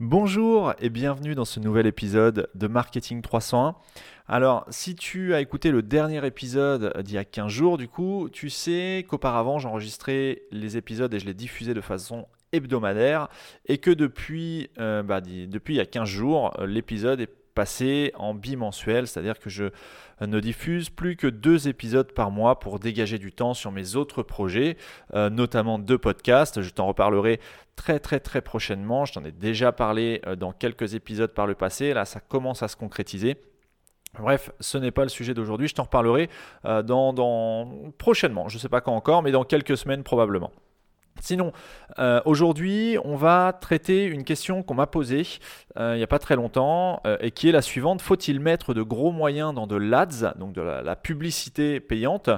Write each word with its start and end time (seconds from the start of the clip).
Bonjour 0.00 0.74
et 0.80 0.90
bienvenue 0.90 1.36
dans 1.36 1.44
ce 1.44 1.60
nouvel 1.60 1.86
épisode 1.86 2.48
de 2.56 2.66
Marketing 2.66 3.22
301. 3.22 3.76
Alors, 4.26 4.66
si 4.68 4.96
tu 4.96 5.34
as 5.34 5.40
écouté 5.40 5.70
le 5.70 5.82
dernier 5.82 6.26
épisode 6.26 7.00
d'il 7.04 7.14
y 7.14 7.18
a 7.18 7.24
15 7.24 7.46
jours, 7.46 7.78
du 7.78 7.86
coup, 7.86 8.28
tu 8.32 8.50
sais 8.50 9.06
qu'auparavant 9.08 9.60
j'enregistrais 9.60 10.42
les 10.50 10.76
épisodes 10.76 11.14
et 11.14 11.20
je 11.20 11.26
les 11.26 11.34
diffusais 11.34 11.74
de 11.74 11.80
façon 11.80 12.26
hebdomadaire 12.50 13.28
et 13.66 13.78
que 13.78 13.92
depuis, 13.92 14.68
euh, 14.80 15.04
bah, 15.04 15.20
depuis 15.20 15.74
il 15.74 15.76
y 15.76 15.80
a 15.80 15.86
15 15.86 16.08
jours, 16.08 16.52
l'épisode 16.66 17.20
est 17.20 17.30
passé 17.54 18.12
en 18.16 18.34
bimensuel, 18.34 19.06
c'est-à-dire 19.06 19.38
que 19.38 19.50
je 19.50 19.70
ne 20.20 20.40
diffuse 20.40 20.90
plus 20.90 21.16
que 21.16 21.26
deux 21.26 21.68
épisodes 21.68 22.12
par 22.12 22.30
mois 22.30 22.58
pour 22.58 22.78
dégager 22.78 23.18
du 23.18 23.32
temps 23.32 23.54
sur 23.54 23.72
mes 23.72 23.96
autres 23.96 24.22
projets, 24.22 24.76
euh, 25.14 25.30
notamment 25.30 25.78
deux 25.78 25.98
podcasts. 25.98 26.62
Je 26.62 26.70
t'en 26.70 26.86
reparlerai 26.86 27.40
très 27.76 27.98
très 27.98 28.20
très 28.20 28.40
prochainement. 28.40 29.04
Je 29.04 29.14
t'en 29.14 29.24
ai 29.24 29.32
déjà 29.32 29.72
parlé 29.72 30.20
euh, 30.26 30.36
dans 30.36 30.52
quelques 30.52 30.94
épisodes 30.94 31.32
par 31.32 31.46
le 31.46 31.54
passé. 31.54 31.94
Là, 31.94 32.04
ça 32.04 32.20
commence 32.20 32.62
à 32.62 32.68
se 32.68 32.76
concrétiser. 32.76 33.36
Bref, 34.18 34.50
ce 34.60 34.78
n'est 34.78 34.92
pas 34.92 35.02
le 35.02 35.08
sujet 35.08 35.34
d'aujourd'hui. 35.34 35.68
Je 35.68 35.74
t'en 35.74 35.84
reparlerai 35.84 36.30
euh, 36.64 36.82
dans, 36.82 37.92
prochainement. 37.98 38.48
Je 38.48 38.56
ne 38.56 38.60
sais 38.60 38.68
pas 38.68 38.80
quand 38.80 38.94
encore, 38.94 39.22
mais 39.22 39.32
dans 39.32 39.44
quelques 39.44 39.76
semaines 39.76 40.04
probablement. 40.04 40.52
Sinon, 41.20 41.52
euh, 41.98 42.20
aujourd'hui, 42.24 42.98
on 43.04 43.16
va 43.16 43.56
traiter 43.58 44.04
une 44.04 44.24
question 44.24 44.62
qu'on 44.62 44.74
m'a 44.74 44.86
posée 44.86 45.22
euh, 45.78 45.94
il 45.94 45.98
n'y 45.98 46.04
a 46.04 46.08
pas 46.08 46.18
très 46.18 46.36
longtemps 46.36 47.00
euh, 47.06 47.16
et 47.20 47.30
qui 47.30 47.48
est 47.48 47.52
la 47.52 47.62
suivante. 47.62 48.02
Faut-il 48.02 48.40
mettre 48.40 48.74
de 48.74 48.82
gros 48.82 49.12
moyens 49.12 49.54
dans 49.54 49.66
de 49.66 49.76
l'ADS, 49.76 50.34
donc 50.38 50.52
de 50.52 50.60
la, 50.60 50.96
publicité 50.96 51.80
payante, 51.80 52.30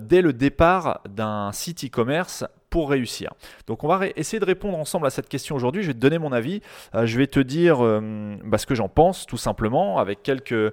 dès 0.00 0.22
le 0.22 0.32
départ 0.32 1.00
d'un 1.08 1.52
site 1.52 1.84
e-commerce 1.84 2.44
pour 2.70 2.90
réussir? 2.90 3.32
Donc 3.66 3.84
on 3.84 3.88
va 3.88 4.06
essayer 4.16 4.40
de 4.40 4.44
répondre 4.44 4.78
ensemble 4.78 5.06
à 5.06 5.10
cette 5.10 5.28
question 5.28 5.56
aujourd'hui. 5.56 5.82
Je 5.82 5.88
vais 5.88 5.94
te 5.94 5.98
donner 5.98 6.18
mon 6.18 6.32
avis. 6.32 6.62
je 6.94 7.18
vais 7.18 7.26
te 7.26 7.40
dire 7.40 7.78
bah, 8.44 8.58
ce 8.58 8.66
que 8.66 8.74
j'en 8.74 8.88
pense 8.88 9.26
tout 9.26 9.36
simplement 9.36 9.98
avec 9.98 10.22
quelques, 10.22 10.72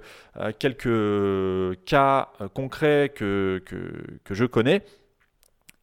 cas 1.84 2.28
concrets 2.54 3.12
que 3.14 3.62
je 4.30 4.44
connais 4.44 4.82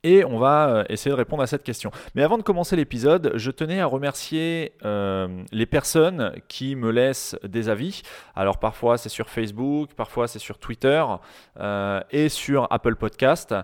et 0.04 0.26
on 0.26 0.38
va 0.38 0.70
euh, 0.70 0.84
essayer 0.90 1.12
de 1.12 1.16
répondre 1.16 1.42
à 1.42 1.48
cette 1.48 1.64
question. 1.64 1.92
Mais 2.16 2.24
avant 2.24 2.38
de 2.38 2.44
commencer 2.44 2.76
l'épisode, 2.76 3.32
je 3.36 3.52
tenais 3.52 3.80
à 3.80 3.86
remercier 3.86 4.74
euh, 4.84 5.44
les 5.52 5.66
personnes 5.66 6.34
qui 6.48 6.76
me 6.76 6.92
laissent 6.92 7.38
des 7.44 7.70
avis. 7.70 8.02
Alors 8.36 8.60
parfois 8.60 8.98
c'est 8.98 9.10
sur 9.10 9.30
Facebook, 9.30 9.92
parfois 9.96 10.28
c'est 10.28 10.40
sur 10.40 10.58
Twitter 10.58 11.04
euh, 11.60 12.02
et 12.12 12.30
sur 12.30 12.68
Apple 12.70 12.96
Podcast. 12.96 13.56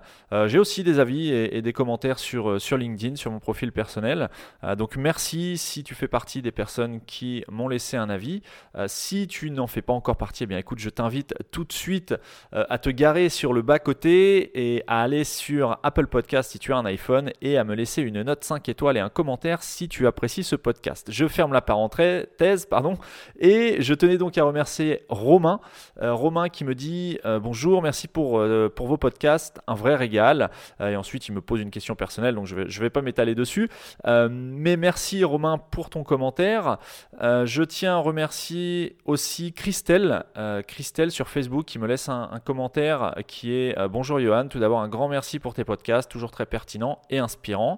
J'ai 0.46 0.60
aussi 0.60 0.84
des 0.84 1.00
avis 1.00 1.32
et, 1.32 1.62
des 1.62 1.74
commentaires 1.74 2.20
sur, 2.20 2.62
sur 2.62 2.78
LinkedIn, 2.78 3.16
sur 3.16 3.32
mon 3.32 3.40
profil 3.40 3.72
personnel. 3.72 4.30
donc 4.78 4.96
merci 4.96 5.58
si 5.58 5.84
tu 5.84 5.96
fais 5.96 6.08
partie 6.08 6.42
des 6.42 6.52
personnes 6.52 7.02
qui 7.02 7.44
m'ont 7.50 7.68
laissé 7.68 7.98
un 7.98 8.10
avis. 8.10 8.42
si 8.88 9.28
tu 9.28 9.52
n'en 9.52 9.68
fais 9.68 9.82
pas 9.82 9.94
encore 9.94 10.18
partie, 10.18 10.44
eh 10.44 10.48
bien 10.48 10.58
écoute, 10.58 10.80
je 10.80 10.90
t'invite 10.90 11.34
tout 11.52 11.64
de 11.64 11.74
suite 11.74 12.16
à 12.52 12.78
te 12.78 12.90
garer 12.90 13.30
sur 13.30 13.54
le 13.54 13.62
bas-côté 13.62 14.76
et 14.76 14.84
à 14.88 15.02
aller 15.02 15.24
sur 15.24 15.80
Apple 15.84 16.08
Podcast 16.08 16.29
si 16.44 16.60
tu 16.60 16.74
as 16.74 16.78
un 16.78 16.86
iPhone 16.86 17.32
et 17.42 17.58
à 17.58 17.64
me 17.64 17.74
laisser 17.74 18.02
une 18.02 18.22
note 18.22 18.44
5 18.44 18.70
étoiles 18.70 18.98
et 18.98 19.00
un 19.00 19.10
commentaire 19.10 19.64
si 19.64 19.90
tu 19.90 20.06
apprécies 20.06 20.44
ce 20.44 20.56
podcast. 20.56 21.08
Je 21.12 21.28
ferme 21.28 21.54
la 21.54 21.62
parenthèse 21.62 22.66
pardon, 22.70 22.98
et 23.40 23.82
je 23.82 23.94
tenais 23.94 24.18
donc 24.18 24.38
à 24.38 24.44
remercier 24.44 25.06
Romain. 25.10 25.60
Euh, 26.02 26.14
Romain 26.14 26.50
qui 26.50 26.66
me 26.66 26.76
dit 26.76 27.18
euh, 27.26 27.40
bonjour, 27.40 27.82
merci 27.82 28.08
pour, 28.08 28.40
euh, 28.40 28.72
pour 28.74 28.88
vos 28.88 28.98
podcasts, 28.98 29.60
un 29.68 29.74
vrai 29.74 29.96
régal. 29.96 30.52
et 30.80 30.96
ensuite 30.96 31.28
il 31.28 31.34
me 31.34 31.42
pose 31.42 31.62
une 31.62 31.72
question 31.72 31.96
personnelle 31.96 32.36
donc 32.36 32.46
je 32.46 32.56
ne 32.56 32.64
vais, 32.66 32.90
pas 32.90 33.02
m'étaler 33.02 33.34
dessus. 33.34 33.68
mais 34.06 34.78
merci 34.78 35.24
Romain 35.24 35.58
pour 35.58 35.90
ton 35.90 36.04
commentaire. 36.04 36.78
je 37.20 37.64
tiens 37.64 37.96
à 37.96 38.00
remercier 38.00 38.98
aussi 39.06 39.52
Christelle, 39.54 40.26
Christelle 40.68 41.12
sur 41.12 41.28
Facebook 41.28 41.66
qui 41.66 41.80
me 41.80 41.88
laisse 41.88 42.08
un, 42.08 42.30
un 42.32 42.40
commentaire 42.40 43.16
qui 43.28 43.54
est 43.54 43.76
bonjour 43.88 44.20
Johan, 44.20 44.48
tout 44.48 44.60
d'abord 44.60 44.80
un 44.80 44.90
grand 44.90 45.10
merci 45.10 45.40
pour 45.40 45.54
tes 45.54 45.64
podcasts 45.64 46.19
très 46.28 46.46
pertinent 46.46 47.02
et 47.10 47.20
inspirant. 47.20 47.78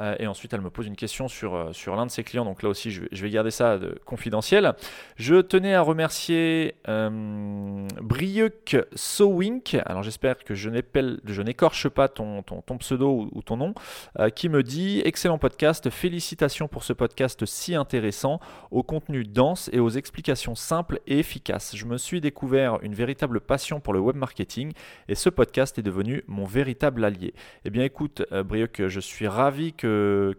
Euh, 0.00 0.16
et 0.18 0.26
ensuite, 0.26 0.52
elle 0.54 0.60
me 0.62 0.70
pose 0.70 0.86
une 0.86 0.96
question 0.96 1.28
sur, 1.28 1.54
euh, 1.54 1.72
sur 1.72 1.94
l'un 1.94 2.06
de 2.06 2.10
ses 2.10 2.24
clients. 2.24 2.44
Donc 2.44 2.62
là 2.62 2.68
aussi, 2.68 2.90
je, 2.90 3.02
vais 3.12 3.30
garder 3.30 3.50
ça 3.50 3.78
de, 3.78 3.98
confidentiel. 4.04 4.74
Je 5.16 5.40
tenais 5.40 5.74
à 5.74 5.82
remercier 5.82 6.74
euh, 6.88 7.86
Brieuc 8.00 8.76
Sowink. 8.94 9.76
Alors 9.84 10.02
j'espère 10.02 10.38
que 10.38 10.54
je 10.54 11.42
n'écorche 11.42 11.88
pas 11.88 12.08
ton, 12.08 12.42
ton, 12.42 12.62
ton, 12.62 12.78
pseudo 12.78 13.28
ou, 13.32 13.42
ton 13.42 13.56
nom. 13.56 13.74
Euh, 14.18 14.30
qui 14.30 14.48
me 14.48 14.62
dit 14.62 15.02
Excellent 15.04 15.38
podcast. 15.38 15.90
Félicitations 15.90 16.68
pour 16.68 16.84
ce 16.84 16.92
podcast 16.92 17.44
si 17.44 17.74
intéressant, 17.74 18.40
au 18.70 18.82
contenu 18.82 19.24
dense 19.24 19.68
et 19.72 19.80
aux 19.80 19.90
explications 19.90 20.54
simples 20.54 21.00
et 21.06 21.18
efficaces. 21.18 21.76
Je 21.76 21.84
me 21.84 21.98
suis 21.98 22.20
découvert 22.20 22.78
une 22.82 22.94
véritable 22.94 23.40
passion 23.40 23.80
pour 23.80 23.92
le 23.92 24.00
web 24.00 24.16
marketing 24.16 24.72
et 25.08 25.14
ce 25.14 25.28
podcast 25.28 25.78
est 25.78 25.82
devenu 25.82 26.24
mon 26.26 26.44
véritable 26.44 27.04
allié. 27.04 27.34
Eh 27.64 27.70
bien 27.70 27.84
écoute, 27.84 28.22
Brieuc, 28.30 28.86
je 28.88 29.00
suis 29.00 29.26
ravi 29.26 29.72
que 29.72 29.89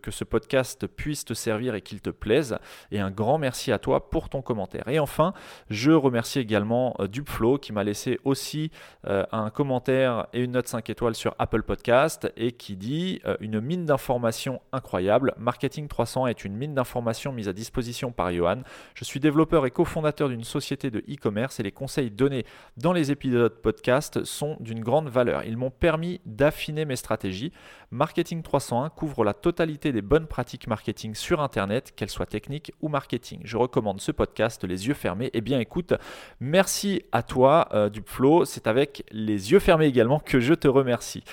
que, 0.01 0.11
ce 0.11 0.23
podcast 0.23 0.87
puisse 0.87 1.25
te 1.25 1.33
servir 1.33 1.75
et 1.75 1.81
qu'il 1.81 2.01
te 2.01 2.09
plaise. 2.09 2.57
Et 2.91 2.99
un 2.99 3.11
grand 3.11 3.37
merci 3.37 3.71
à 3.71 3.79
toi 3.79 4.09
pour 4.09 4.29
ton 4.29 4.41
commentaire. 4.41 4.87
Et 4.87 4.99
enfin, 4.99 5.33
je 5.69 5.91
remercie 5.91 6.39
également 6.39 6.95
euh, 6.99 7.07
Dupflow 7.07 7.57
qui 7.57 7.73
m'a 7.73 7.83
laissé 7.83 8.19
aussi 8.23 8.71
euh, 9.07 9.25
un 9.31 9.49
commentaire 9.49 10.27
et 10.33 10.43
une 10.43 10.51
note 10.51 10.67
5 10.67 10.89
étoiles 10.89 11.15
sur 11.15 11.35
Apple 11.39 11.63
Podcast 11.63 12.31
et 12.35 12.51
qui 12.51 12.75
dit 12.75 13.21
euh, 13.25 13.37
une 13.39 13.59
mine 13.61 13.85
d'informations 13.85 14.61
incroyable. 14.71 15.33
Marketing 15.37 15.87
300 15.87 16.27
est 16.27 16.43
une 16.43 16.55
mine 16.55 16.73
d'informations 16.73 17.31
mise 17.31 17.47
à 17.47 17.53
disposition 17.53 18.11
par 18.11 18.31
Johan. 18.31 18.61
Je 18.95 19.03
suis 19.03 19.19
développeur 19.19 19.65
et 19.65 19.71
cofondateur 19.71 20.29
d'une 20.29 20.43
société 20.43 20.91
de 20.91 20.99
e-commerce 20.99 21.59
et 21.59 21.63
les 21.63 21.71
conseils 21.71 22.11
donnés 22.11 22.45
dans 22.77 22.93
les 22.93 23.11
épisodes 23.11 23.55
podcast 23.61 24.23
sont 24.23 24.57
d'une 24.59 24.81
grande 24.81 25.09
valeur. 25.09 25.43
Ils 25.45 25.57
m'ont 25.57 25.71
permis 25.71 26.21
d'affiner 26.25 26.85
mes 26.85 26.95
stratégies. 26.95 27.51
Marketing 27.91 28.41
301 28.41 28.89
couvre 28.89 29.23
la 29.23 29.30
totalité 29.33 29.91
des 29.91 30.01
bonnes 30.01 30.27
pratiques 30.27 30.67
marketing 30.67 31.15
sur 31.15 31.41
Internet, 31.41 31.93
qu'elles 31.95 32.09
soient 32.09 32.25
techniques 32.25 32.73
ou 32.81 32.89
marketing. 32.89 33.41
Je 33.43 33.57
recommande 33.57 34.01
ce 34.01 34.11
podcast 34.11 34.63
les 34.63 34.87
yeux 34.87 34.93
fermés. 34.93 35.29
Eh 35.33 35.41
bien 35.41 35.59
écoute, 35.59 35.93
merci 36.39 37.03
à 37.11 37.23
toi 37.23 37.67
euh. 37.73 37.89
C'est 38.45 38.67
avec 38.67 39.03
les 39.11 39.51
yeux 39.51 39.59
fermés 39.59 39.85
également 39.85 40.19
que 40.19 40.39
je 40.39 40.53
te 40.53 40.67
remercie. 40.67 41.23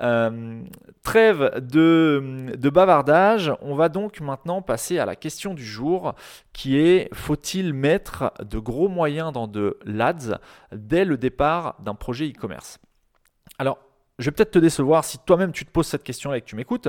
Euh, 0.00 0.62
trêve 1.02 1.60
de, 1.60 2.52
de 2.56 2.70
bavardage, 2.70 3.52
on 3.60 3.74
va 3.74 3.88
donc 3.88 4.20
maintenant 4.20 4.62
passer 4.62 4.98
à 4.98 5.06
la 5.06 5.16
question 5.16 5.54
du 5.54 5.64
jour 5.64 6.14
qui 6.52 6.78
est 6.78 7.08
faut-il 7.14 7.72
mettre 7.74 8.32
de 8.42 8.58
gros 8.58 8.88
moyens 8.88 9.32
dans 9.32 9.46
de 9.46 9.78
l'ADS 9.84 10.38
dès 10.72 11.04
le 11.04 11.16
départ 11.16 11.76
d'un 11.80 11.94
projet 11.94 12.28
e-commerce? 12.28 12.78
Alors, 13.58 13.78
je 14.18 14.24
vais 14.24 14.30
peut-être 14.30 14.52
te 14.52 14.58
décevoir 14.58 15.04
si 15.04 15.18
toi-même 15.18 15.52
tu 15.52 15.64
te 15.64 15.70
poses 15.70 15.86
cette 15.86 16.02
question 16.02 16.32
et 16.32 16.40
que 16.40 16.46
tu 16.46 16.56
m'écoutes, 16.56 16.88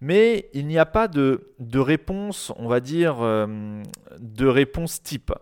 mais 0.00 0.48
il 0.52 0.66
n'y 0.66 0.78
a 0.78 0.86
pas 0.86 1.08
de, 1.08 1.54
réponse, 1.74 2.52
on 2.56 2.68
va 2.68 2.80
dire, 2.80 3.16
euh, 3.20 3.82
de 4.18 4.46
réponse 4.46 5.02
type. 5.02 5.32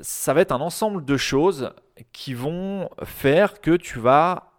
Ça 0.00 0.32
va 0.32 0.40
être 0.40 0.52
un 0.52 0.60
ensemble 0.60 1.04
de 1.04 1.16
choses 1.16 1.72
qui 2.12 2.34
vont 2.34 2.88
faire 3.04 3.60
que 3.60 3.76
tu 3.76 3.98
vas 3.98 4.52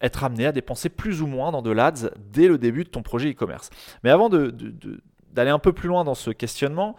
être 0.00 0.24
amené 0.24 0.46
à 0.46 0.52
dépenser 0.52 0.88
plus 0.88 1.22
ou 1.22 1.26
moins 1.26 1.52
dans 1.52 1.62
de 1.62 1.70
l'ADS 1.70 2.10
dès 2.18 2.48
le 2.48 2.58
début 2.58 2.84
de 2.84 2.88
ton 2.88 3.02
projet 3.02 3.30
e-commerce. 3.30 3.70
Mais 4.02 4.10
avant 4.10 4.28
d'aller 4.28 5.50
un 5.50 5.58
peu 5.58 5.72
plus 5.72 5.88
loin 5.88 6.04
dans 6.04 6.14
ce 6.14 6.30
questionnement, 6.30 6.96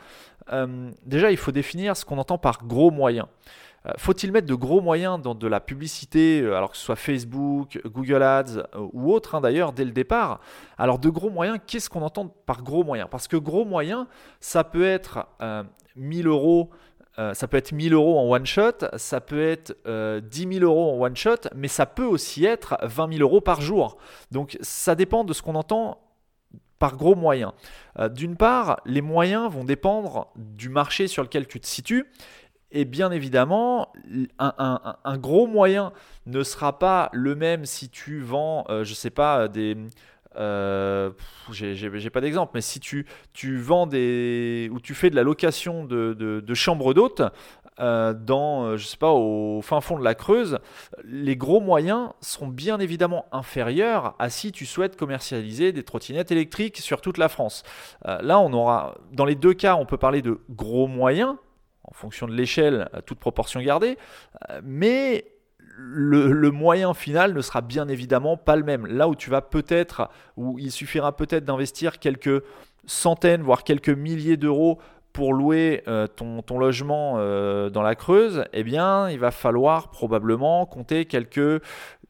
euh, 0.51 0.91
déjà 1.05 1.31
il 1.31 1.37
faut 1.37 1.51
définir 1.51 1.95
ce 1.95 2.05
qu'on 2.05 2.17
entend 2.17 2.37
par 2.37 2.65
gros 2.65 2.91
moyens. 2.91 3.27
Euh, 3.85 3.91
faut-il 3.97 4.31
mettre 4.31 4.47
de 4.47 4.55
gros 4.55 4.81
moyens 4.81 5.21
dans 5.21 5.35
de 5.35 5.47
la 5.47 5.59
publicité, 5.59 6.41
euh, 6.41 6.55
alors 6.55 6.71
que 6.71 6.77
ce 6.77 6.83
soit 6.83 6.95
Facebook, 6.95 7.81
Google 7.85 8.23
Ads 8.23 8.57
euh, 8.57 8.87
ou 8.93 9.11
autre 9.11 9.35
hein, 9.35 9.41
d'ailleurs, 9.41 9.73
dès 9.73 9.85
le 9.85 9.91
départ? 9.91 10.39
Alors 10.77 10.99
de 10.99 11.09
gros 11.09 11.29
moyens, 11.29 11.59
qu'est-ce 11.67 11.89
qu'on 11.89 12.01
entend 12.01 12.27
par 12.45 12.63
gros 12.63 12.83
moyens? 12.83 13.09
Parce 13.11 13.27
que 13.27 13.37
gros 13.37 13.65
moyens, 13.65 14.05
ça 14.39 14.63
peut 14.63 14.85
être 14.85 15.27
1000 15.95 16.27
euros. 16.27 16.69
ça 17.33 17.47
peut 17.47 17.57
être 17.57 17.71
1000 17.71 17.93
euros 17.93 18.17
en 18.17 18.29
one 18.29 18.45
shot, 18.45 18.85
ça 18.97 19.21
peut 19.21 19.41
être 19.41 19.77
10 19.85 20.59
000 20.59 20.65
euros 20.65 20.93
en 20.93 21.05
one 21.05 21.15
shot, 21.15 21.49
mais 21.55 21.67
ça 21.67 21.85
peut 21.85 22.05
aussi 22.05 22.45
être 22.45 22.77
20 22.81 23.13
000 23.17 23.21
euros 23.21 23.41
par 23.41 23.61
jour. 23.61 23.97
Donc 24.31 24.57
ça 24.61 24.95
dépend 24.95 25.23
de 25.23 25.33
ce 25.33 25.41
qu'on 25.41 25.55
entend 25.55 25.99
par 26.79 26.97
gros 26.97 27.15
moyens. 27.15 27.51
D'une 28.11 28.35
part, 28.35 28.81
les 28.85 29.01
moyens 29.01 29.51
vont 29.51 29.63
dépendre 29.63 30.31
du 30.35 30.69
marché 30.69 31.07
sur 31.07 31.23
lequel 31.23 31.47
tu 31.47 31.59
te 31.59 31.67
situes 31.67 32.05
et 32.73 32.85
bien 32.85 33.11
évidemment, 33.11 33.93
un, 34.39 35.17
gros 35.17 35.47
moyen 35.47 35.93
ne 36.25 36.43
sera 36.43 36.79
pas 36.79 37.09
le 37.13 37.35
même 37.35 37.65
si 37.65 37.89
tu 37.89 38.19
vends, 38.19 38.65
euh, 38.69 38.83
je 38.83 38.91
ne 38.91 38.95
sais 38.95 39.09
pas, 39.09 39.47
des, 39.47 39.77
euh, 40.37 41.11
j'ai 41.51 42.09
pas 42.09 42.21
d'exemple, 42.21 42.51
mais 42.55 42.61
si 42.61 42.79
tu, 42.79 43.05
tu 43.33 43.57
vends 43.57 43.85
des 43.85 44.69
ou 44.71 44.79
tu 44.79 44.93
fais 44.93 45.09
de 45.09 45.15
la 45.15 45.23
location 45.23 45.85
de, 45.85 46.13
de, 46.13 46.53
chambres 46.53 46.93
d'hôtes 46.93 47.21
euh, 47.79 48.13
dans, 48.13 48.63
euh, 48.63 48.77
je 48.77 48.85
sais 48.85 48.97
pas, 48.97 49.11
au 49.11 49.61
fin 49.61 49.81
fond 49.81 49.97
de 49.97 50.03
la 50.03 50.15
Creuse, 50.15 50.59
les 51.03 51.35
gros 51.35 51.59
moyens 51.59 52.09
sont 52.21 52.47
bien 52.47 52.79
évidemment 52.79 53.25
inférieurs 53.31 54.15
à 54.19 54.29
si 54.29 54.51
tu 54.51 54.65
souhaites 54.65 54.95
commercialiser 54.95 55.71
des 55.71 55.83
trottinettes 55.83 56.31
électriques 56.31 56.77
sur 56.77 57.01
toute 57.01 57.17
la 57.17 57.29
France. 57.29 57.63
là, 58.05 58.39
on 58.39 58.53
aura, 58.53 58.95
dans 59.11 59.25
les 59.25 59.35
deux 59.35 59.53
cas, 59.53 59.75
on 59.75 59.85
peut 59.85 59.97
parler 59.97 60.21
de 60.21 60.39
gros 60.49 60.87
moyens 60.87 61.35
en 61.83 61.93
fonction 61.93 62.27
de 62.27 62.33
l'échelle, 62.33 62.89
toute 63.05 63.19
proportion 63.19 63.61
gardée, 63.61 63.97
mais 64.63 65.25
le, 65.77 66.51
moyen 66.51 66.93
final 66.93 67.33
ne 67.33 67.41
sera 67.41 67.61
bien 67.61 67.87
évidemment 67.87 68.37
pas 68.37 68.55
le 68.55 68.63
même. 68.63 68.85
Là 68.85 69.07
où 69.07 69.15
tu 69.15 69.29
vas 69.29 69.41
peut-être, 69.41 70.09
où 70.37 70.59
il 70.59 70.71
suffira 70.71 71.15
peut-être 71.15 71.45
d'investir 71.45 71.99
quelques 71.99 72.43
centaines, 72.85 73.41
voire 73.41 73.63
quelques 73.63 73.89
milliers 73.89 74.37
d'euros 74.37 74.79
pour 75.13 75.33
louer 75.33 75.83
euh, 75.87 76.07
ton, 76.07 76.57
logement 76.57 77.15
euh, 77.17 77.69
dans 77.69 77.83
la 77.83 77.95
Creuse, 77.95 78.45
eh 78.51 78.63
bien, 78.63 79.09
il 79.09 79.19
va 79.19 79.31
falloir 79.31 79.89
probablement 79.89 80.65
compter 80.65 81.05
quelques 81.05 81.61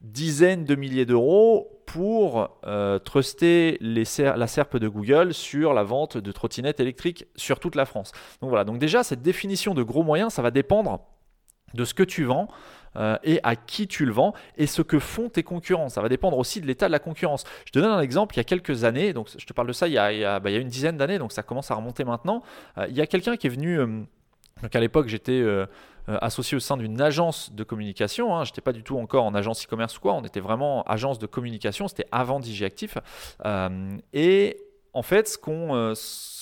dizaines 0.03 0.65
de 0.65 0.75
milliers 0.75 1.05
d'euros 1.05 1.81
pour 1.85 2.59
euh, 2.65 3.00
truster 3.00 3.77
la 3.81 4.47
SERP 4.47 4.77
de 4.77 4.88
Google 4.88 5.33
sur 5.33 5.73
la 5.73 5.83
vente 5.83 6.17
de 6.17 6.31
trottinettes 6.31 6.79
électriques 6.79 7.25
sur 7.35 7.59
toute 7.59 7.75
la 7.75 7.85
France. 7.85 8.11
Donc 8.41 8.50
voilà, 8.50 8.63
donc 8.63 8.79
déjà 8.79 9.03
cette 9.03 9.21
définition 9.21 9.73
de 9.73 9.83
gros 9.83 10.03
moyens, 10.03 10.33
ça 10.33 10.41
va 10.41 10.51
dépendre 10.51 11.00
de 11.73 11.85
ce 11.85 11.94
que 11.94 12.03
tu 12.03 12.23
vends, 12.23 12.47
euh, 12.95 13.17
et 13.23 13.39
à 13.41 13.55
qui 13.55 13.88
tu 13.88 14.05
le 14.05 14.11
vends 14.11 14.33
et 14.57 14.67
ce 14.67 14.83
que 14.83 15.00
font 15.00 15.29
tes 15.29 15.41
concurrents. 15.41 15.89
Ça 15.89 16.01
va 16.01 16.09
dépendre 16.09 16.38
aussi 16.38 16.61
de 16.61 16.67
l'état 16.67 16.85
de 16.85 16.91
la 16.91 17.00
concurrence. 17.00 17.44
Je 17.65 17.71
te 17.71 17.79
donne 17.79 17.91
un 17.91 18.01
exemple, 18.01 18.35
il 18.35 18.38
y 18.38 18.41
a 18.41 18.44
quelques 18.44 18.83
années, 18.83 19.13
donc 19.13 19.29
je 19.35 19.45
te 19.45 19.53
parle 19.53 19.67
de 19.67 19.73
ça 19.73 19.88
il 19.88 19.94
y 19.94 19.97
a, 19.97 20.39
bah, 20.39 20.51
une 20.51 20.67
dizaine 20.67 20.97
d'années, 20.97 21.17
donc 21.17 21.31
ça 21.31 21.41
commence 21.41 21.71
à 21.71 21.75
remonter 21.75 22.03
maintenant. 22.03 22.44
Euh, 22.77 22.85
il 22.89 22.95
y 22.95 23.01
a 23.01 23.07
quelqu'un 23.07 23.35
qui 23.35 23.47
est 23.47 23.50
venu, 23.50 23.77
donc 23.77 24.75
à 24.75 24.79
l'époque 24.79 25.07
j'étais 25.07 25.44
associé 26.07 26.57
au 26.57 26.59
sein 26.59 26.77
d'une 26.77 27.00
agence 27.01 27.53
de 27.53 27.63
communication, 27.63 28.35
hein, 28.35 28.44
je 28.44 28.51
n'étais 28.51 28.61
pas 28.61 28.73
du 28.73 28.83
tout 28.83 28.97
encore 28.97 29.25
en 29.25 29.33
agence 29.35 29.65
e-commerce 29.65 29.97
ou 29.97 30.01
quoi, 30.01 30.13
on 30.13 30.23
était 30.23 30.39
vraiment 30.39 30.83
agence 30.83 31.19
de 31.19 31.27
communication, 31.27 31.88
c'était 31.88 32.07
avant 32.11 32.39
DigiActif. 32.39 32.97
et 34.13 34.57
en 34.93 35.01
fait, 35.01 35.27
ce 35.27 35.37
qu'on 35.37 35.93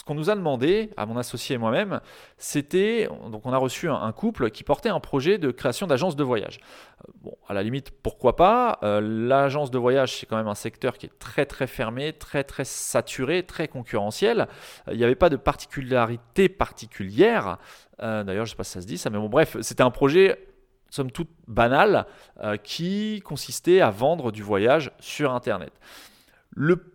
ce 0.01 0.03
qu'on 0.03 0.15
nous 0.15 0.31
a 0.31 0.35
demandé, 0.35 0.89
à 0.97 1.05
mon 1.05 1.15
associé 1.15 1.53
et 1.53 1.57
moi-même, 1.59 2.01
c'était, 2.39 3.07
donc 3.29 3.45
on 3.45 3.53
a 3.53 3.57
reçu 3.57 3.87
un, 3.87 4.11
couple 4.11 4.49
qui 4.49 4.63
portait 4.63 4.89
un 4.89 4.99
projet 4.99 5.37
de 5.37 5.51
création 5.51 5.85
d'agence 5.85 6.15
de 6.15 6.23
voyage. 6.23 6.59
Euh, 7.07 7.11
bon, 7.21 7.37
à 7.47 7.53
la 7.53 7.61
limite, 7.61 7.91
pourquoi 7.91 8.35
pas? 8.35 8.79
Euh, 8.81 8.99
L'agence 8.99 9.69
de 9.69 9.77
voyage, 9.77 10.17
c'est 10.17 10.25
quand 10.25 10.37
même 10.37 10.47
un 10.47 10.55
secteur 10.55 10.97
qui 10.97 11.05
est 11.05 11.19
très 11.19 11.45
très 11.45 11.67
fermé, 11.67 12.13
très 12.13 12.43
très 12.43 12.65
saturé, 12.65 13.43
très 13.43 13.67
concurrentiel. 13.67 14.47
Euh, 14.87 14.93
il 14.93 14.97
n'y 14.97 15.03
avait 15.03 15.13
pas 15.13 15.29
de 15.29 15.37
particularité 15.37 16.49
particulière. 16.49 17.59
D'ailleurs, 17.99 18.25
je 18.25 18.39
ne 18.39 18.45
sais 18.45 18.55
pas 18.55 18.63
si 18.63 18.71
ça 18.71 18.81
se 18.81 18.87
dit 18.87 18.97
ça, 18.97 19.11
mais 19.11 19.19
bon, 19.19 19.29
bref, 19.29 19.57
c'était 19.61 19.83
un 19.83 19.91
projet 19.91 20.47
somme 20.89 21.11
toute 21.11 21.29
banal 21.47 22.07
qui 22.63 23.21
consistait 23.23 23.79
à 23.79 23.91
vendre 23.91 24.31
du 24.31 24.41
voyage 24.41 24.91
sur 24.99 25.31
Internet. 25.31 25.71
Le 26.51 26.91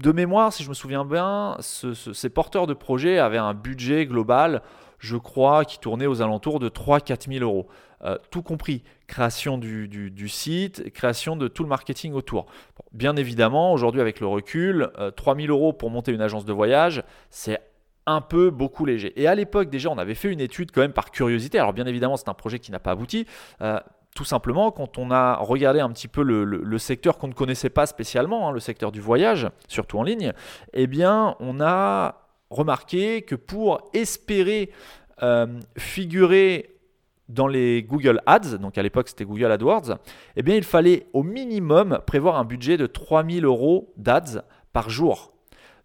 de 0.00 0.12
mémoire, 0.12 0.52
si 0.52 0.62
je 0.64 0.68
me 0.68 0.74
souviens 0.74 1.04
bien, 1.04 1.56
ces 1.60 2.30
porteurs 2.30 2.66
de 2.66 2.74
projets 2.74 3.18
avaient 3.18 3.38
un 3.38 3.54
budget 3.54 4.06
global, 4.06 4.62
je 4.98 5.16
crois, 5.16 5.64
qui 5.64 5.78
tournait 5.78 6.06
aux 6.06 6.22
alentours 6.22 6.58
de 6.58 6.68
3-4 6.68 7.32
000 7.32 7.44
euros. 7.44 7.68
Euh, 8.02 8.16
tout 8.30 8.42
compris, 8.42 8.82
création 9.06 9.58
du, 9.58 10.28
site, 10.28 10.90
création 10.92 11.36
de 11.36 11.48
tout 11.48 11.62
le 11.62 11.68
marketing 11.68 12.14
autour. 12.14 12.46
bien 12.92 13.16
évidemment, 13.16 13.72
aujourd'hui 13.72 14.00
avec 14.00 14.20
le 14.20 14.26
recul, 14.26 14.90
3 15.16 15.34
euh, 15.34 15.40
000 15.42 15.52
euros 15.52 15.72
pour 15.72 15.90
monter 15.90 16.12
une 16.12 16.22
agence 16.22 16.44
de 16.44 16.52
voyage, 16.52 17.02
c'est 17.28 17.60
un 18.06 18.22
peu 18.22 18.50
beaucoup 18.50 18.86
léger. 18.86 19.12
Et 19.20 19.26
à 19.26 19.34
l'époque 19.34 19.68
déjà, 19.68 19.90
on 19.90 19.98
avait 19.98 20.14
fait 20.14 20.32
une 20.32 20.40
étude 20.40 20.70
quand 20.72 20.80
même 20.80 20.92
par 20.92 21.10
curiosité. 21.10 21.58
Alors 21.58 21.74
bien 21.74 21.86
évidemment, 21.86 22.16
c'est 22.16 22.28
un 22.28 22.34
projet 22.34 22.58
qui 22.58 22.72
n'a 22.72 22.78
pas 22.78 22.92
abouti. 22.92 23.26
Euh, 23.60 23.78
tout 24.14 24.24
simplement, 24.24 24.70
quand 24.70 24.98
on 24.98 25.10
a 25.10 25.36
regardé 25.36 25.80
un 25.80 25.90
petit 25.90 26.08
peu 26.08 26.22
le, 26.22 26.78
secteur 26.78 27.16
qu'on 27.18 27.28
ne 27.28 27.32
connaissait 27.32 27.70
pas 27.70 27.86
spécialement, 27.86 28.48
hein, 28.48 28.52
le 28.52 28.60
secteur 28.60 28.92
du 28.92 29.00
voyage, 29.00 29.48
surtout 29.68 29.98
en 29.98 30.02
ligne, 30.02 30.32
eh 30.72 30.88
on 31.40 31.60
a 31.60 32.26
remarqué 32.50 33.22
que 33.22 33.36
pour 33.36 33.88
espérer 33.94 34.70
euh, 35.22 35.46
figurer 35.78 36.76
dans 37.28 37.46
les 37.46 37.84
Google 37.84 38.20
Ads, 38.26 38.58
donc 38.58 38.76
à 38.76 38.82
l'époque 38.82 39.08
c'était 39.08 39.24
Google 39.24 39.52
AdWords, 39.52 39.98
eh 40.36 40.42
il 40.46 40.64
fallait 40.64 41.06
au 41.12 41.22
minimum 41.22 42.00
prévoir 42.06 42.36
un 42.36 42.44
budget 42.44 42.76
de 42.76 42.86
3000 42.86 43.44
euros 43.44 43.92
d'ads 43.96 44.42
par 44.72 44.90
jour. 44.90 45.32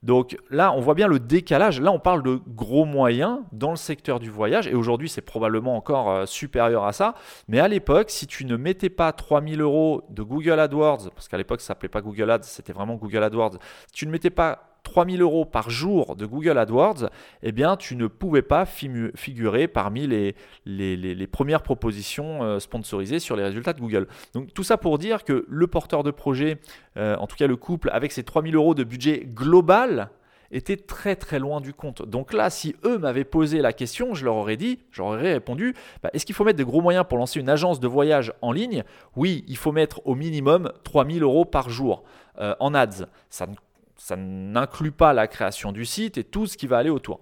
Donc 0.06 0.38
là, 0.52 0.72
on 0.72 0.82
voit 0.82 0.94
bien 0.94 1.08
le 1.08 1.18
décalage. 1.18 1.82
Là, 1.82 1.92
on 1.92 1.98
parle 1.98 2.22
de 2.22 2.40
gros 2.48 2.86
moyens 2.86 3.40
dans 3.52 3.72
le 3.72 3.76
secteur 3.76 4.20
du 4.20 4.30
voyage. 4.30 4.68
Et 4.68 4.76
aujourd'hui, 4.76 5.10
c'est 5.10 5.22
probablement 5.22 5.76
encore 5.76 6.12
euh, 6.12 6.26
supérieur 6.28 6.86
à 6.86 6.94
ça. 6.94 7.16
Mais 7.48 7.60
à 7.60 7.68
l'époque, 7.68 8.12
si 8.12 8.28
tu 8.28 8.46
ne 8.46 8.56
mettais 8.56 8.92
pas 8.92 9.12
3000 9.12 9.62
euros 9.62 10.04
de 10.12 10.22
Google 10.22 10.60
AdWords, 10.60 11.10
parce 11.10 11.28
qu'à 11.28 11.38
l'époque, 11.38 11.60
ça 11.60 11.70
s'appelait 11.70 11.90
pas 11.90 12.02
Google 12.02 12.30
Ads, 12.30 12.44
c'était 12.44 12.72
vraiment 12.72 12.96
Google 12.96 13.24
AdWords, 13.24 13.58
tu 13.92 14.06
ne 14.06 14.12
mettais 14.12 14.30
pas 14.30 14.75
3000 14.86 15.22
euros 15.22 15.44
par 15.44 15.70
jour 15.70 16.16
de 16.16 16.26
Google 16.26 16.58
AdWords, 16.58 17.10
eh 17.44 17.52
bien, 17.52 17.76
tu 17.76 17.98
ne 17.98 18.08
pouvais 18.08 18.44
pas 18.44 18.66
figurer 18.66 19.68
parmi 19.68 20.08
les, 20.08 20.36
les, 20.66 21.28
premières 21.28 21.64
propositions 21.64 22.44
euh, 22.44 22.60
sponsorisées 22.60 23.20
sur 23.20 23.36
les 23.36 23.44
résultats 23.44 23.74
de 23.74 23.82
Google. 23.82 24.08
Donc, 24.34 24.54
tout 24.54 24.64
ça 24.64 24.78
pour 24.78 24.98
dire 24.98 25.24
que 25.26 25.46
le 25.50 25.68
porteur 25.68 26.04
de 26.04 26.12
projet, 26.12 26.60
euh, 26.98 27.18
en 27.18 27.28
tout 27.28 27.36
cas 27.36 27.48
le 27.48 27.58
couple, 27.58 27.90
avec 27.92 28.12
ses 28.12 28.24
3000 28.24 28.56
euros 28.56 28.76
de 28.76 28.84
budget 28.84 29.26
global, 29.26 30.10
était 30.52 30.78
très 30.78 31.16
très 31.16 31.40
loin 31.40 31.60
du 31.60 31.74
compte. 31.74 32.08
Donc 32.08 32.32
là, 32.32 32.50
si 32.50 32.76
eux 32.86 32.98
m'avaient 32.98 33.24
posé 33.26 33.62
la 33.62 33.74
question, 33.74 34.14
je 34.14 34.24
leur 34.24 34.36
aurais 34.36 34.58
dit, 34.58 34.80
j'aurais 34.92 35.34
répondu, 35.34 35.74
bah, 36.04 36.10
est-ce 36.14 36.26
qu'il 36.26 36.36
faut 36.36 36.44
mettre 36.44 36.58
des 36.58 36.64
gros 36.64 36.82
moyens 36.82 37.06
pour 37.10 37.18
lancer 37.18 37.40
une 37.40 37.50
agence 37.50 37.80
de 37.80 37.88
voyage 37.88 38.32
en 38.42 38.52
ligne? 38.52 38.84
Oui, 39.16 39.44
il 39.48 39.58
faut 39.58 39.72
mettre 39.72 40.02
au 40.06 40.16
minimum 40.16 40.72
3000 40.84 41.24
euros 41.24 41.46
par 41.46 41.70
jour 41.70 42.04
euh, 42.40 42.56
en 42.60 42.74
ads. 42.74 43.08
Ça 43.30 43.48
ne 43.48 43.56
ça 43.98 44.16
n'inclut 44.16 44.92
pas 44.92 45.14
la 45.14 45.28
création 45.28 45.72
du 45.72 45.86
site 45.86 46.18
et 46.18 46.24
tout 46.24 46.48
ce 46.48 46.58
qui 46.58 46.68
va 46.68 46.78
aller 46.78 46.90
autour. 46.90 47.22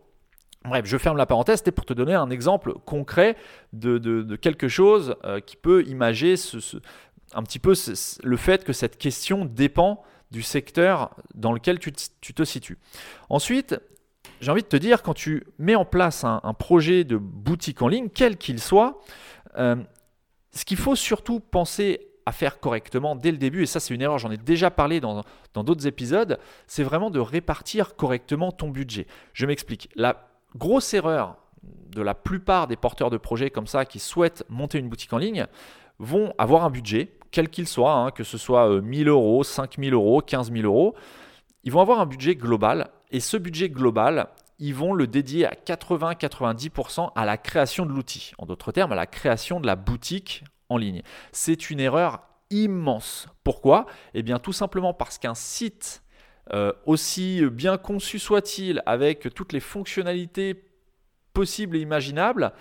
Bref, 0.66 0.86
je 0.86 0.98
ferme 0.98 1.18
la 1.18 1.26
parenthèse, 1.26 1.60
c'était 1.60 1.72
pour 1.72 1.86
te 1.86 1.94
donner 1.94 2.14
un 2.14 2.30
exemple 2.30 2.74
concret 2.86 3.36
de, 3.74 4.36
quelque 4.38 4.70
chose 4.70 5.16
euh, 5.26 5.42
qui 5.42 5.58
peut 5.58 5.84
imager 5.88 6.36
un 7.34 7.44
petit 7.44 7.60
peu 7.60 7.74
le 8.24 8.38
fait 8.38 8.64
que 8.64 8.72
cette 8.72 8.98
question 8.98 9.44
dépend 9.46 10.04
du 10.32 10.42
secteur 10.42 11.16
dans 11.36 11.52
lequel 11.52 11.80
tu, 11.80 11.92
te 11.92 12.44
situes. 12.44 12.78
Ensuite, 13.30 13.76
j'ai 14.40 14.52
envie 14.52 14.64
de 14.64 14.68
te 14.68 14.78
dire, 14.78 15.04
quand 15.04 15.14
tu 15.14 15.46
mets 15.60 15.76
en 15.76 15.86
place 15.86 16.24
un, 16.24 16.54
projet 16.58 17.04
de 17.04 17.18
boutique 17.18 17.82
en 17.82 17.88
ligne, 17.88 18.10
quel 18.10 18.38
qu'il 18.38 18.60
soit, 18.60 19.02
euh, 19.58 19.76
ce 20.52 20.66
qu'il 20.66 20.78
faut 20.78 20.96
surtout 20.96 21.40
penser 21.40 22.13
à 22.26 22.32
faire 22.32 22.60
correctement 22.60 23.16
dès 23.16 23.32
le 23.32 23.38
début, 23.38 23.64
et 23.64 23.66
ça 23.66 23.80
c'est 23.80 23.94
une 23.94 24.02
erreur, 24.02 24.18
j'en 24.18 24.32
ai 24.32 24.38
déjà 24.38 24.72
parlé 24.72 25.00
dans 25.00 25.24
d'autres 25.56 25.88
épisodes, 25.88 26.40
c'est 26.68 26.84
vraiment 26.84 27.10
de 27.10 27.20
répartir 27.20 27.96
correctement 27.96 28.52
ton 28.52 28.70
budget. 28.70 29.08
Je 29.34 29.46
m'explique. 29.46 29.90
La 29.96 30.28
grosse 30.56 30.94
erreur 30.94 31.38
de 31.64 32.02
la 32.02 32.14
plupart 32.14 32.68
des 32.68 32.76
porteurs 32.76 33.10
de 33.10 33.18
projets 33.18 33.50
comme 33.50 33.68
ça 33.68 33.86
qui 33.86 34.00
souhaitent 34.00 34.44
monter 34.50 34.80
une 34.80 34.90
boutique 34.90 35.14
en 35.14 35.18
ligne 35.18 35.48
vont 36.00 36.34
avoir 36.38 36.66
un 36.66 36.70
budget, 36.70 37.14
quel 37.32 37.50
qu'il 37.50 37.68
soit, 37.68 37.94
hein, 37.94 38.12
que 38.12 38.24
ce 38.24 38.38
soit 38.38 38.82
1000 38.82 39.08
euh, 39.08 39.12
euros, 39.12 39.44
5000 39.44 39.94
euros, 39.94 40.22
15 40.22 40.52
000 40.52 40.66
euros. 40.66 40.96
Ils 41.64 41.72
vont 41.72 41.82
avoir 41.82 42.00
un 42.00 42.06
budget 42.06 42.36
global, 42.36 42.90
et 43.12 43.20
ce 43.20 43.38
budget 43.38 43.70
global, 43.70 44.28
ils 44.60 44.76
vont 44.76 44.94
le 44.94 45.08
dédier 45.08 45.46
à 45.46 45.54
80-90% 45.54 47.12
à 47.16 47.26
la 47.26 47.38
création 47.38 47.86
de 47.86 47.92
l'outil. 47.92 48.34
En 48.38 48.46
d'autres 48.46 48.72
termes, 48.72 48.92
à 48.92 48.96
la 48.96 49.08
création 49.08 49.60
de 49.60 49.68
la 49.68 49.76
boutique 49.76 50.44
C'est 51.32 51.70
une 51.70 51.80
erreur 51.80 52.22
immense. 52.50 53.28
Pourquoi? 53.44 53.86
Eh 54.14 54.24
bien 54.24 54.40
tout 54.40 54.54
simplement 54.54 54.94
parce 54.94 55.18
qu'un 55.18 55.36
site, 55.36 56.04
euh, 56.54 56.74
aussi 56.86 57.44
bien 57.52 57.78
conçu 57.78 58.20
soit-il, 58.20 58.82
avec 58.86 59.34
toutes 59.34 59.54
les 59.54 59.60
fonctionnalités 59.60 60.64
possibles 61.34 61.78
et 61.78 61.82
imaginables, 61.82 62.54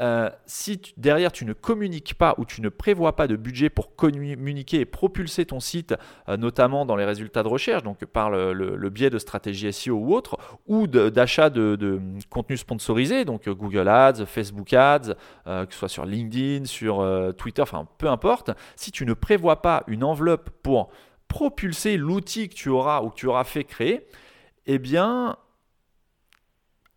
euh, 0.00 0.28
si 0.46 0.80
derrière 0.96 1.30
tu 1.30 1.44
ne 1.44 1.52
communiques 1.52 2.14
pas 2.14 2.34
ou 2.38 2.44
tu 2.44 2.60
ne 2.60 2.68
prévois 2.68 3.14
pas 3.14 3.26
de 3.26 3.36
budget 3.36 3.70
pour 3.70 3.94
communiquer 3.94 4.80
et 4.80 4.84
propulser 4.84 5.46
ton 5.46 5.60
site, 5.60 5.94
euh, 6.28 6.36
notamment 6.36 6.84
dans 6.84 6.96
les 6.96 7.04
résultats 7.04 7.42
de 7.42 7.48
recherche, 7.48 7.82
donc 7.82 8.04
par 8.04 8.30
le, 8.30 8.90
biais 8.90 9.10
de 9.10 9.18
stratégies 9.18 9.72
SEO 9.72 9.96
ou 9.96 10.14
autre, 10.14 10.36
ou 10.66 10.86
d'achat 10.86 11.50
de, 11.50 12.00
contenu 12.30 12.56
sponsorisé, 12.56 13.24
donc 13.24 13.48
Google 13.48 13.88
Ads, 13.88 14.26
Facebook 14.26 14.72
Ads, 14.72 15.14
euh, 15.46 15.66
que 15.66 15.72
ce 15.72 15.78
soit 15.78 15.88
sur 15.88 16.06
LinkedIn, 16.06 16.64
sur 16.64 17.04
Twitter, 17.36 17.62
enfin 17.62 17.86
peu 17.98 18.08
importe, 18.08 18.50
si 18.76 18.90
tu 18.90 19.06
ne 19.06 19.14
prévois 19.14 19.62
pas 19.62 19.84
une 19.86 20.04
enveloppe 20.04 20.50
pour 20.62 20.90
propulser 21.28 21.96
l'outil 21.96 22.48
que 22.48 22.54
tu 22.54 22.68
auras 22.68 23.02
ou 23.02 23.10
que 23.10 23.16
tu 23.16 23.26
auras 23.26 23.44
fait 23.44 23.64
créer, 23.64 24.06
eh 24.66 24.78
bien, 24.78 25.36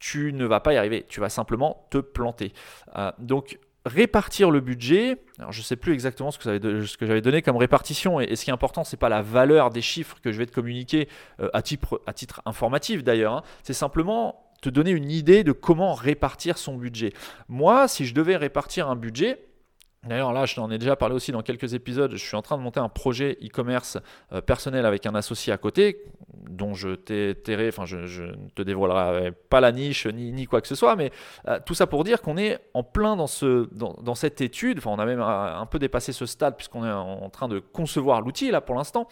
tu 0.08 0.32
ne 0.32 0.46
vas 0.46 0.62
pas 0.62 0.74
y 0.74 0.78
arriver. 0.78 1.06
Tu 1.10 1.20
vas 1.20 1.28
simplement 1.28 1.86
te 1.90 1.98
planter. 1.98 2.54
Euh, 2.96 3.12
donc, 3.20 3.60
répartir 3.86 4.52
le 4.52 4.62
budget, 4.62 5.18
alors 5.38 5.52
je 5.52 5.60
ne 5.60 5.66
sais 5.66 5.76
plus 5.76 5.92
exactement 5.92 6.32
ce 6.32 6.38
que, 6.38 7.06
j'avais 7.06 7.22
donné 7.22 7.42
comme 7.42 7.58
répartition, 7.58 8.22
et, 8.22 8.38
ce 8.38 8.46
qui 8.46 8.50
est 8.50 8.54
important, 8.54 8.86
ce 8.86 8.96
n'est 8.96 9.00
pas 9.00 9.10
la 9.10 9.22
valeur 9.22 9.70
des 9.70 9.82
chiffres 9.82 10.18
que 10.24 10.32
je 10.32 10.38
vais 10.38 10.46
te 10.46 10.54
communiquer 10.54 11.10
euh, 11.42 11.50
à, 11.54 11.62
titre, 11.62 12.00
informatif 12.46 13.04
d'ailleurs, 13.04 13.34
hein. 13.34 13.44
c'est 13.64 13.74
simplement 13.74 14.46
te 14.62 14.70
donner 14.70 14.92
une 14.92 15.12
idée 15.12 15.44
de 15.44 15.52
comment 15.52 15.94
répartir 15.94 16.58
son 16.58 16.78
budget. 16.78 17.12
Moi, 17.50 17.90
si 17.90 18.06
je 18.06 18.14
devais 18.14 18.38
répartir 18.38 18.90
un 18.90 18.96
budget, 18.96 19.47
D'ailleurs, 20.08 20.34
là, 20.34 20.46
je 20.46 20.56
t'en 20.56 20.72
ai 20.72 20.78
déjà 20.78 20.96
parlé 20.96 21.16
aussi 21.16 21.32
dans 21.32 21.42
quelques 21.42 21.74
épisodes. 21.74 22.12
Je 22.12 22.24
suis 22.24 22.36
en 22.36 22.42
train 22.42 22.58
de 22.58 22.64
monter 22.64 22.80
un 22.80 22.90
projet 22.90 23.38
e-commerce 23.44 23.98
euh, 24.32 24.42
personnel 24.42 24.86
avec 24.86 25.06
un 25.06 25.16
associé 25.16 25.52
à 25.54 25.58
côté, 25.58 26.04
dont 26.50 26.74
je 26.74 26.96
t'aiderai, 26.96 27.70
enfin, 27.70 27.86
je, 27.86 27.98
ne 28.24 28.50
te 28.56 28.62
dévoilerai 28.62 29.32
pas 29.32 29.60
la 29.60 29.72
niche 29.72 30.08
ni, 30.08 30.46
quoi 30.46 30.62
que 30.62 30.68
ce 30.68 30.76
soit, 30.76 30.96
mais 30.96 31.12
euh, 31.48 31.60
tout 31.66 31.74
ça 31.74 31.88
pour 31.88 32.04
dire 32.04 32.22
qu'on 32.22 32.38
est 32.38 32.60
en 32.74 32.84
plein 32.84 33.16
dans, 33.16 33.28
ce, 33.28 33.68
dans, 33.74 34.16
cette 34.16 34.42
étude. 34.42 34.80
On 34.86 35.00
a 35.00 35.06
même 35.06 35.22
un, 35.22 35.66
peu 35.66 35.80
dépassé 35.80 36.14
ce 36.14 36.26
stade 36.26 36.56
puisqu'on 36.56 36.86
est 36.86 36.92
en 36.92 37.30
train 37.30 37.48
de 37.48 37.60
concevoir 37.60 38.22
l'outil 38.22 38.52
là 38.52 38.62
pour 38.62 38.76
l'instant. 38.76 39.08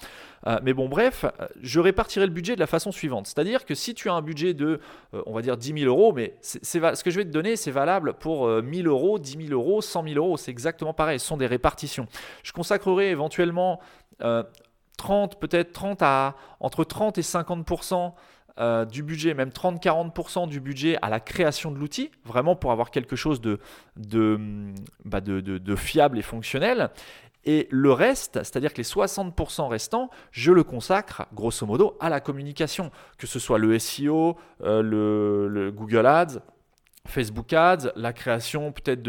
Euh, 0.47 0.59
mais 0.63 0.73
bon, 0.73 0.87
bref, 0.87 1.25
je 1.61 1.79
répartirai 1.79 2.25
le 2.25 2.31
budget 2.31 2.55
de 2.55 2.59
la 2.59 2.67
façon 2.67 2.91
suivante. 2.91 3.27
C'est-à-dire 3.27 3.65
que 3.65 3.73
si 3.75 3.95
tu 3.95 4.09
as 4.09 4.13
un 4.13 4.21
budget 4.21 4.53
de, 4.53 4.79
on 5.25 5.33
va 5.33 5.41
dire 5.41 5.57
10 5.57 5.79
000 5.79 5.85
euros, 5.85 6.13
mais 6.13 6.35
ce 6.41 7.03
que 7.03 7.09
je 7.09 7.17
vais 7.17 7.25
te 7.25 7.31
donner, 7.31 7.55
c'est 7.55 7.71
valable 7.71 8.13
pour 8.13 8.47
1000 8.47 8.87
euros, 8.87 9.17
10 9.19 9.47
000 9.47 9.53
euros, 9.53 9.81
100 9.81 10.03
000 10.03 10.15
euros. 10.15 10.37
C'est 10.37 10.51
exactement 10.51 10.93
pareil, 10.93 11.19
ce 11.19 11.25
sont 11.25 11.37
des 11.37 11.47
répartitions. 11.47 12.07
Je 12.43 12.51
consacrerai 12.51 13.09
éventuellement 13.09 13.79
30, 14.97 15.33
euh, 15.33 15.39
peut-être 15.39 15.73
30 15.73 16.01
à 16.01 16.35
entre 16.59 16.83
30 16.83 17.17
et 17.17 17.21
50% 17.21 18.13
euh, 18.57 18.85
du 18.85 19.03
budget, 19.03 19.33
même 19.33 19.49
30-40% 19.49 20.47
du 20.47 20.61
budget 20.61 20.97
à 21.01 21.09
la 21.09 21.19
création 21.19 21.71
de 21.71 21.77
l'outil, 21.77 22.09
vraiment 22.23 22.55
pour 22.55 22.71
avoir 22.71 22.89
quelque 22.89 23.17
chose 23.17 23.41
de, 23.41 23.59
de, 23.97 24.39
bah, 25.03 25.19
de, 25.19 25.41
de, 25.41 25.75
fiable 25.75 26.17
et 26.17 26.21
fonctionnel. 26.21 26.89
Et 27.45 27.67
le 27.69 27.91
reste, 27.91 28.39
c'est-à-dire 28.43 28.73
que 28.73 28.77
les 28.77 28.83
60% 28.83 29.67
restants, 29.67 30.09
je 30.31 30.51
le 30.51 30.63
consacre 30.63 31.27
grosso 31.33 31.65
modo 31.65 31.95
à 31.99 32.09
la 32.09 32.19
communication, 32.19 32.91
que 33.17 33.27
ce 33.27 33.39
soit 33.39 33.59
le 33.59 33.77
SEO, 33.77 34.35
euh, 34.61 34.81
le, 34.81 35.47
le 35.47 35.71
Google 35.71 36.07
Ads, 36.07 36.41
Facebook 37.07 37.53
Ads, 37.53 37.91
la 37.95 38.13
création 38.13 38.71
peut-être 38.71 39.01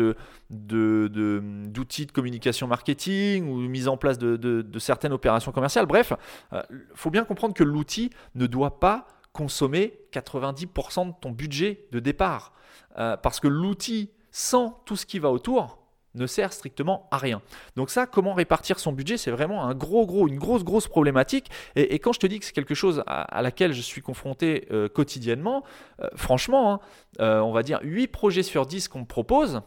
d'outils 0.50 2.06
de, 2.06 2.12
communication 2.12 2.66
marketing 2.66 3.48
ou 3.48 3.56
mise 3.56 3.88
en 3.88 3.96
place 3.96 4.18
de, 4.18 4.78
certaines 4.78 5.12
opérations 5.12 5.52
commerciales. 5.52 5.86
Bref, 5.86 6.12
il 6.52 6.58
euh, 6.58 6.62
faut 6.94 7.10
bien 7.10 7.24
comprendre 7.24 7.54
que 7.54 7.64
l'outil 7.64 8.10
ne 8.34 8.46
doit 8.46 8.78
pas 8.78 9.06
consommer 9.32 9.98
90% 10.12 11.08
de 11.08 11.12
ton 11.20 11.30
budget 11.30 11.86
de 11.92 12.00
départ. 12.00 12.52
Euh, 12.98 13.16
parce 13.16 13.40
que 13.40 13.48
l'outil, 13.48 14.10
sans 14.30 14.82
tout 14.84 14.96
ce 14.96 15.06
qui 15.06 15.18
va 15.18 15.30
autour, 15.30 15.85
ne 16.16 16.26
sert 16.26 16.52
strictement 16.52 17.08
à 17.10 17.18
rien. 17.18 17.42
Donc 17.76 17.90
ça, 17.90 18.06
comment 18.06 18.34
répartir 18.34 18.78
son 18.78 18.92
budget, 18.92 19.16
c'est 19.16 19.30
vraiment 19.30 19.64
un 19.64 19.74
gros, 19.74 20.06
gros, 20.06 20.28
une 20.28 20.38
grosse, 20.38 20.64
grosse 20.64 20.88
problématique. 20.88 21.50
Et, 21.74 21.98
quand 21.98 22.12
je 22.12 22.20
te 22.20 22.26
dis 22.26 22.38
que 22.38 22.44
c'est 22.44 22.52
quelque 22.52 22.74
chose 22.74 23.02
à, 23.06 23.42
laquelle 23.42 23.72
je 23.72 23.80
suis 23.80 24.02
confronté 24.02 24.66
euh, 24.70 24.88
quotidiennement, 24.88 25.64
euh, 26.00 26.08
franchement, 26.14 26.72
hein, 26.72 26.80
euh, 27.20 27.40
on 27.40 27.52
va 27.52 27.62
dire 27.62 27.80
8 27.82 28.08
projets 28.08 28.42
sur 28.42 28.66
10 28.66 28.88
qu'on 28.88 29.00
me 29.00 29.06
propose, 29.06 29.60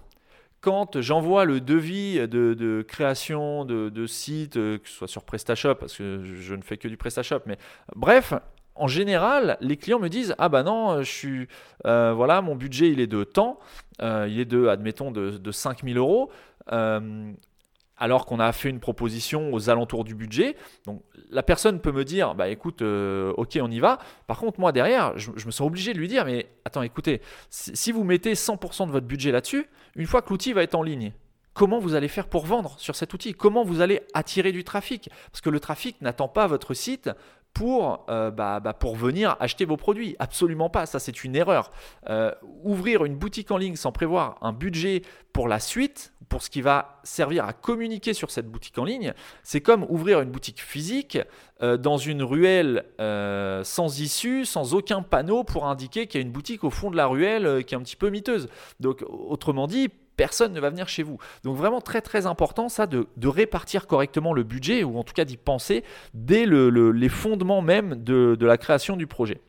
quand 0.61 0.99
j'envoie 0.99 1.45
le 1.45 1.61
devis 1.61 2.27
de, 2.27 2.85
création 2.85 3.63
de, 3.63 3.89
de 3.89 4.07
site, 4.07 4.55
que 4.55 4.81
ce 4.83 4.93
soit 4.93 5.07
sur 5.07 5.23
PrestaShop, 5.23 5.75
parce 5.75 5.95
que 5.95 6.21
je 6.23 6.53
ne 6.53 6.61
fais 6.61 6.75
que 6.75 6.89
du 6.89 6.97
PrestaShop, 6.97 7.39
mais 7.45 7.57
bref, 7.95 8.33
en 8.79 8.87
général, 8.87 9.57
les 9.61 9.77
clients 9.77 9.99
me 9.99 10.07
disent 10.07 10.33
ah 10.37 10.49
bah 10.49 10.63
non, 10.63 11.03
je 11.03 11.11
suis 11.11 11.47
euh, 11.85 12.13
voilà 12.13 12.41
mon 12.41 12.55
budget 12.55 12.89
il 12.89 12.99
est 12.99 13.07
de 13.07 13.23
temps, 13.23 13.59
euh, 14.01 14.27
il 14.29 14.39
est 14.39 14.45
de 14.45 14.67
admettons 14.67 15.11
de, 15.11 15.31
de 15.31 15.51
5000 15.51 15.97
euros. 15.97 16.31
Euh, 16.71 17.31
alors 18.01 18.25
qu'on 18.25 18.39
a 18.39 18.53
fait 18.53 18.69
une 18.69 18.79
proposition 18.79 19.53
aux 19.53 19.69
alentours 19.69 20.05
du 20.05 20.15
budget. 20.15 20.55
Donc 20.85 21.03
la 21.29 21.43
personne 21.43 21.81
peut 21.81 21.91
me 21.91 22.05
dire, 22.05 22.33
bah 22.33 22.47
écoute, 22.47 22.81
ok, 22.81 23.59
on 23.61 23.69
y 23.69 23.79
va. 23.79 23.99
Par 24.25 24.39
contre, 24.39 24.57
moi 24.57 24.71
derrière, 24.71 25.17
je, 25.17 25.31
me 25.31 25.51
sens 25.51 25.67
obligé 25.67 25.91
de 25.91 25.99
lui 25.99 26.07
dire, 26.07 26.23
mais 26.23 26.47
attends, 26.63 26.81
écoutez, 26.81 27.21
si 27.49 27.91
vous 27.91 28.05
mettez 28.05 28.35
100% 28.35 28.87
de 28.87 28.91
votre 28.93 29.05
budget 29.05 29.33
là-dessus, 29.33 29.67
une 29.97 30.07
fois 30.07 30.21
que 30.21 30.29
l'outil 30.29 30.53
va 30.53 30.63
être 30.63 30.75
en 30.75 30.83
ligne, 30.83 31.11
comment 31.59 31.79
vous 31.79 31.93
allez 31.93 32.07
faire 32.07 32.29
pour 32.29 32.45
vendre 32.45 32.79
sur 32.79 32.95
cet 32.95 33.13
outil? 33.13 33.33
Comment 33.33 33.65
vous 33.65 33.81
allez 33.81 33.99
attirer 34.13 34.53
du 34.53 34.63
trafic? 34.63 35.09
Parce 35.29 35.41
que 35.41 35.49
le 35.49 35.59
trafic 35.59 36.01
n'attend 36.01 36.29
pas 36.29 36.47
votre 36.47 36.73
site 36.73 37.09
pour, 37.53 38.05
euh, 38.09 38.31
bah, 38.31 38.59
bah, 38.59 38.73
pour 38.73 38.95
venir 38.95 39.35
acheter 39.39 39.65
vos 39.65 39.77
produits. 39.77 40.15
Absolument 40.19 40.69
pas, 40.69 40.85
ça 40.85 40.99
c'est 40.99 41.23
une 41.23 41.35
erreur. 41.35 41.71
Euh, 42.09 42.31
ouvrir 42.63 43.05
une 43.05 43.15
boutique 43.15 43.51
en 43.51 43.57
ligne 43.57 43.75
sans 43.75 43.91
prévoir 43.91 44.37
un 44.41 44.53
budget 44.53 45.01
pour 45.33 45.47
la 45.47 45.59
suite, 45.59 46.13
pour 46.29 46.41
ce 46.41 46.49
qui 46.49 46.61
va 46.61 46.99
servir 47.03 47.45
à 47.45 47.53
communiquer 47.53 48.13
sur 48.13 48.31
cette 48.31 48.47
boutique 48.47 48.77
en 48.77 48.85
ligne, 48.85 49.13
c'est 49.43 49.61
comme 49.61 49.85
ouvrir 49.89 50.21
une 50.21 50.29
boutique 50.29 50.61
physique 50.61 51.17
euh, 51.61 51.75
dans 51.75 51.97
une 51.97 52.23
ruelle 52.23 52.85
sans 53.63 53.99
issue, 53.99 54.45
sans 54.45 54.73
aucun 54.73 55.01
panneau 55.01 55.43
pour 55.43 55.67
indiquer 55.67 56.07
qu'il 56.07 56.21
y 56.21 56.23
a 56.23 56.25
une 56.25 56.31
boutique 56.31 56.63
au 56.63 56.69
fond 56.69 56.91
de 56.91 56.97
la 56.97 57.07
ruelle 57.07 57.63
qui 57.65 57.73
est 57.73 57.77
un 57.77 57.81
petit 57.81 57.95
peu 57.95 58.09
miteuse. 58.09 58.47
Donc 58.79 59.03
autrement 59.07 59.67
dit, 59.67 59.89
personne 60.19 60.51
ne 60.51 60.59
va 60.59 60.69
venir 60.69 60.89
chez 60.89 61.01
vous. 61.01 61.17
Donc 61.45 61.55
vraiment 61.55 61.79
très 61.79 62.01
très 62.01 62.25
important 62.25 62.67
ça 62.67 62.87
de, 62.87 63.07
répartir 63.23 63.87
correctement 63.87 64.33
le 64.33 64.43
budget 64.43 64.83
ou 64.83 64.99
en 64.99 65.03
tout 65.03 65.13
cas 65.13 65.23
d'y 65.23 65.37
penser 65.37 65.85
dès 66.13 66.45
les 66.45 67.09
fondements 67.09 67.61
même 67.61 68.03
de, 68.03 68.37
la 68.41 68.57
création 68.57 68.97
du 68.97 69.07
projet. 69.07 69.39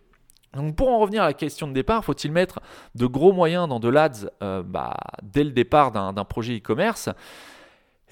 Donc 0.54 0.76
pour 0.76 0.88
en 0.88 1.00
revenir 1.00 1.24
à 1.24 1.26
la 1.26 1.32
question 1.32 1.66
de 1.66 1.72
départ, 1.72 2.04
faut-il 2.04 2.30
mettre 2.30 2.60
de 2.94 3.06
gros 3.06 3.32
moyens 3.32 3.68
dans 3.68 3.80
de 3.80 3.88
l'ADS 3.88 4.28
euh, 4.44 4.62
bah, 4.62 4.96
dès 5.24 5.42
le 5.42 5.50
départ 5.50 5.90
d'un 5.90 6.24
projet 6.24 6.58
e-commerce? 6.58 7.08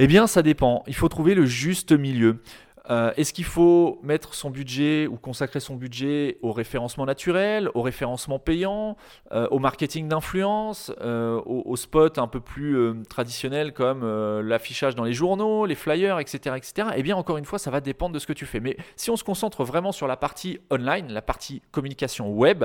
Eh 0.00 0.08
bien 0.08 0.26
ça 0.26 0.42
dépend, 0.42 0.82
il 0.88 0.96
faut 0.96 1.08
trouver 1.08 1.36
le 1.36 1.46
juste 1.46 1.92
milieu. 1.92 2.42
Euh, 2.90 3.12
est-ce 3.16 3.32
qu'il 3.32 3.44
faut 3.44 3.98
mettre 4.02 4.34
son 4.34 4.50
budget 4.50 5.06
ou 5.06 5.16
consacrer 5.16 5.60
son 5.60 5.76
budget 5.76 6.38
au 6.42 6.52
référencement 6.52 7.04
naturel, 7.04 7.70
au 7.74 7.82
référencement 7.82 8.38
payant, 8.38 8.96
euh, 9.32 9.46
au 9.50 9.58
marketing 9.58 10.08
d'influence, 10.08 10.92
euh, 11.00 11.40
aux, 11.44 11.76
spots 11.76 12.18
un 12.18 12.28
peu 12.28 12.40
plus 12.40 12.94
traditionnels 13.08 13.72
comme 13.72 14.04
l'affichage 14.40 14.94
dans 14.94 15.04
les 15.04 15.12
journaux, 15.12 15.66
les 15.66 15.74
flyers, 15.74 16.18
etc., 16.18 16.56
etc. 16.56 16.88
Eh 16.96 17.02
bien, 17.02 17.16
encore 17.16 17.36
une 17.36 17.44
fois, 17.44 17.58
ça 17.58 17.70
va 17.70 17.80
dépendre 17.80 18.14
de 18.14 18.18
ce 18.18 18.26
que 18.26 18.32
tu 18.32 18.46
fais. 18.46 18.60
Mais 18.60 18.76
si 18.96 19.10
on 19.10 19.16
se 19.16 19.24
concentre 19.24 19.64
vraiment 19.64 19.92
sur 19.92 20.06
la 20.06 20.16
partie 20.16 20.58
online, 20.70 21.12
la 21.12 21.22
partie 21.22 21.62
communication 21.70 22.30
web, 22.32 22.64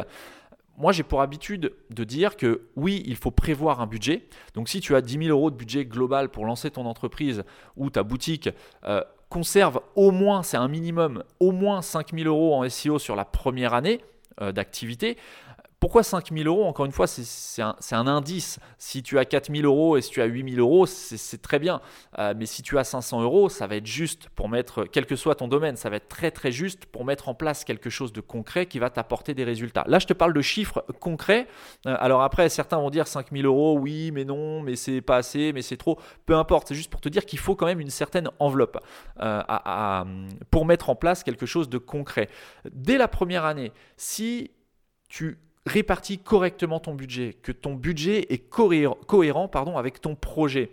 moi, 0.78 0.92
j'ai 0.92 1.04
pour 1.04 1.22
habitude 1.22 1.74
de 1.92 2.04
dire 2.04 2.36
que 2.36 2.64
oui, 2.76 3.04
il 3.06 3.16
faut 3.16 3.30
prévoir 3.30 3.80
un 3.80 3.86
budget. 3.86 4.28
Donc, 4.56 4.70
si 4.70 4.80
tu 4.80 4.96
as 4.96 5.02
10 5.02 5.26
000 5.26 5.30
euros 5.30 5.52
de 5.52 5.56
budget 5.56 5.86
global 5.86 6.30
pour 6.30 6.46
lancer 6.46 6.72
ton 6.72 6.88
entreprise 6.88 7.44
ou 7.78 7.92
ta 7.92 8.02
boutique, 8.02 8.50
conserve 9.34 9.82
au 9.96 10.12
moins, 10.12 10.44
c'est 10.44 10.58
un 10.58 10.68
minimum, 10.68 11.24
au 11.40 11.52
moins 11.52 11.82
5000 11.82 12.28
euros 12.28 12.54
en 12.54 12.70
SEO 12.70 13.00
sur 13.00 13.16
la 13.16 13.26
première 13.26 13.74
année 13.74 14.00
euh, 14.42 14.52
d'activité. 14.52 15.18
Pourquoi 15.84 16.02
5000 16.02 16.48
euros 16.48 16.64
Encore 16.64 16.86
une 16.86 16.94
fois, 16.94 17.08
c'est 17.08 17.62
un, 17.62 18.08
indice. 18.08 18.58
Si 18.78 19.04
tu 19.04 19.20
as 19.20 19.26
4000 19.26 19.66
euros 19.66 19.98
et 19.98 20.02
si 20.02 20.12
tu 20.12 20.22
as 20.22 20.26
8000 20.26 20.62
euros, 20.62 20.86
c'est 20.86 21.42
très 21.42 21.60
bien. 21.60 21.82
Euh, 22.20 22.34
mais 22.38 22.46
si 22.46 22.62
tu 22.62 22.78
as 22.78 22.86
500 22.86 23.22
euros, 23.22 23.50
ça 23.50 23.68
va 23.68 23.76
être 23.76 23.86
juste 23.86 24.30
pour 24.30 24.48
mettre, 24.48 24.86
quel 24.86 25.06
que 25.06 25.18
soit 25.18 25.36
ton 25.36 25.50
domaine, 25.50 25.76
ça 25.76 25.90
va 25.90 25.98
être 25.98 26.08
très 26.08 26.32
très 26.32 26.54
juste 26.54 26.86
pour 26.86 27.04
mettre 27.04 27.28
en 27.28 27.34
place 27.34 27.66
quelque 27.66 27.90
chose 27.90 28.14
de 28.14 28.22
concret 28.22 28.66
qui 28.66 28.80
va 28.80 28.90
t'apporter 28.90 29.34
des 29.34 29.44
résultats. 29.44 29.84
Là, 29.88 30.00
je 30.00 30.08
te 30.08 30.14
parle 30.14 30.32
de 30.32 30.42
chiffres 30.42 30.86
concrets. 31.02 31.48
Euh, 31.86 31.98
alors 32.00 32.22
après, 32.22 32.48
certains 32.48 32.78
vont 32.78 32.90
dire 32.90 33.06
5000 33.06 33.46
euros, 33.46 33.78
oui, 33.78 34.12
mais 34.12 34.24
non, 34.24 34.62
mais 34.62 34.78
c'est 34.78 35.02
pas 35.02 35.18
assez, 35.18 35.52
mais 35.52 35.62
c'est 35.62 35.76
trop. 35.76 36.00
Peu 36.26 36.38
importe, 36.38 36.70
c'est 36.70 36.76
juste 36.76 36.92
pour 36.92 37.02
te 37.02 37.10
dire 37.10 37.26
qu'il 37.26 37.40
faut 37.40 37.58
quand 37.58 37.66
même 37.66 37.82
une 37.82 37.90
certaine 37.90 38.30
enveloppe 38.40 38.78
euh, 39.20 39.42
pour 40.50 40.66
mettre 40.66 40.90
en 40.90 40.96
place 40.96 41.26
quelque 41.26 41.46
chose 41.46 41.68
de 41.68 41.78
concret. 41.78 42.30
Dès 42.72 42.98
la 42.98 43.10
première 43.10 43.44
année, 43.44 43.74
si 43.98 44.52
tu 45.10 45.38
répartis 45.66 46.20
correctement 46.20 46.80
ton 46.80 46.94
budget, 46.94 47.38
que 47.42 47.52
ton 47.52 47.74
budget 47.74 48.34
est 48.34 48.50
cohérent, 48.50 49.50
avec 49.76 50.02
ton 50.02 50.16
projet. 50.16 50.72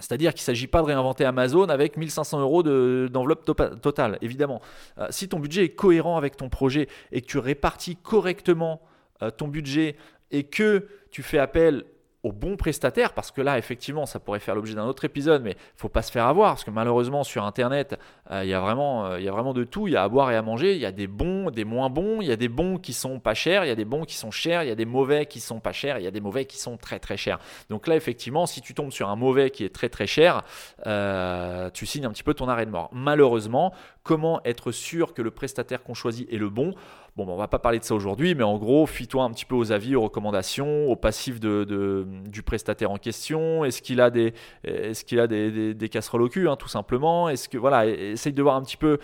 C'est-à-dire 0.00 0.34
qu'il 0.34 0.42
ne 0.42 0.46
s'agit 0.46 0.66
pas 0.66 0.80
de 0.80 0.86
réinventer 0.86 1.24
Amazon 1.24 1.68
avec 1.68 1.96
1500 1.96 2.40
euros 2.40 2.62
d'enveloppe 2.62 3.44
totale, 3.80 4.18
évidemment. 4.20 4.60
Euh, 4.98 5.06
si 5.10 5.28
ton 5.28 5.38
budget 5.38 5.64
est 5.64 5.74
cohérent 5.74 6.16
avec 6.16 6.36
ton 6.36 6.48
projet 6.48 6.88
et 7.12 7.20
que 7.20 7.26
tu 7.26 7.38
répartis 7.38 7.94
correctement 7.96 8.80
euh, 9.22 9.30
ton 9.30 9.46
budget 9.46 9.96
et 10.32 10.44
que 10.44 10.88
tu 11.10 11.22
fais 11.22 11.38
appel 11.38 11.84
au 12.26 12.32
bon 12.32 12.56
prestataire, 12.56 13.12
parce 13.12 13.30
que 13.30 13.40
là, 13.40 13.56
effectivement, 13.56 14.04
ça 14.04 14.18
pourrait 14.18 14.40
faire 14.40 14.56
l'objet 14.56 14.74
d'un 14.74 14.86
autre 14.86 15.04
épisode, 15.04 15.42
mais 15.42 15.56
faut 15.76 15.88
pas 15.88 16.02
se 16.02 16.10
faire 16.10 16.26
avoir, 16.26 16.52
parce 16.52 16.64
que 16.64 16.72
malheureusement, 16.72 17.22
sur 17.22 17.44
Internet, 17.44 17.98
euh, 18.32 18.42
il 18.42 18.50
y, 18.50 18.54
a 18.54 18.60
vraiment, 18.60 19.06
euh, 19.06 19.20
y 19.20 19.28
a 19.28 19.30
vraiment 19.30 19.54
de 19.54 19.62
tout, 19.62 19.86
il 19.86 19.92
y 19.92 19.96
a 19.96 20.02
à 20.02 20.08
boire 20.08 20.32
et 20.32 20.36
à 20.36 20.42
manger, 20.42 20.74
il 20.74 20.80
y 20.80 20.86
a 20.86 20.90
des 20.90 21.06
bons, 21.06 21.50
des 21.50 21.64
moins 21.64 21.88
bons, 21.88 22.20
il 22.20 22.26
y 22.26 22.32
a 22.32 22.36
des 22.36 22.48
bons 22.48 22.78
qui 22.78 22.92
sont 22.92 23.20
pas 23.20 23.34
chers, 23.34 23.64
il 23.64 23.68
y 23.68 23.70
a 23.70 23.76
des 23.76 23.84
bons 23.84 24.04
qui 24.04 24.16
sont 24.16 24.32
chers, 24.32 24.64
il 24.64 24.68
y 24.68 24.72
a 24.72 24.74
des 24.74 24.84
mauvais 24.84 25.26
qui 25.26 25.38
sont 25.38 25.60
pas 25.60 25.72
chers, 25.72 25.98
il 25.98 26.04
y 26.04 26.08
a 26.08 26.10
des 26.10 26.20
mauvais 26.20 26.46
qui 26.46 26.58
sont 26.58 26.76
très 26.76 26.98
très 26.98 27.16
chers. 27.16 27.38
Donc 27.70 27.86
là, 27.86 27.94
effectivement, 27.94 28.46
si 28.46 28.60
tu 28.60 28.74
tombes 28.74 28.90
sur 28.90 29.08
un 29.08 29.16
mauvais 29.16 29.50
qui 29.50 29.64
est 29.64 29.72
très 29.72 29.88
très 29.88 30.08
cher, 30.08 30.42
euh, 30.86 31.70
tu 31.70 31.86
signes 31.86 32.06
un 32.06 32.10
petit 32.10 32.24
peu 32.24 32.34
ton 32.34 32.48
arrêt 32.48 32.66
de 32.66 32.72
mort. 32.72 32.90
Malheureusement, 32.92 33.72
comment 34.02 34.40
être 34.44 34.72
sûr 34.72 35.14
que 35.14 35.22
le 35.22 35.30
prestataire 35.30 35.84
qu'on 35.84 35.94
choisit 35.94 36.32
est 36.32 36.38
le 36.38 36.50
bon? 36.50 36.74
Bon, 37.16 37.26
ben, 37.26 37.32
on 37.32 37.36
va 37.36 37.48
pas 37.48 37.58
parler 37.58 37.78
de 37.78 37.84
ça 37.84 37.94
aujourd'hui, 37.94 38.34
mais 38.34 38.44
en 38.44 38.58
gros, 38.58 38.86
fie-toi 38.86 39.24
un 39.24 39.30
petit 39.30 39.44
peu 39.44 39.54
aux 39.54 39.72
avis, 39.72 39.96
aux 39.96 40.02
recommandations, 40.02 40.86
aux 40.86 40.96
passifs 40.96 41.40
de, 41.40 42.06
du 42.26 42.42
prestataire 42.42 42.90
en 42.90 42.98
question. 42.98 43.64
Est-ce 43.64 43.82
qu'il 43.82 44.00
a 44.00 44.10
des, 44.10 44.34
est-ce 44.64 45.04
qu'il 45.04 45.20
a 45.20 45.26
des, 45.26 45.88
casseroles 45.90 46.22
au 46.22 46.28
cul, 46.28 46.48
hein, 46.48 46.56
tout 46.56 46.68
simplement? 46.68 47.28
Est-ce 47.28 47.48
que 47.48 47.58
voilà, 47.58 47.86
essaye 47.86 48.32
de 48.32 48.42
voir 48.42 48.56
un 48.56 48.62
petit 48.62 48.76
peu 48.76 48.98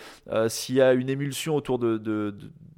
s'il 0.49 0.77
y 0.77 0.83
a 0.83 0.93
une 0.93 1.09
émulsion 1.09 1.57
autour 1.57 1.79
de, 1.79 1.99
de, 1.99 2.35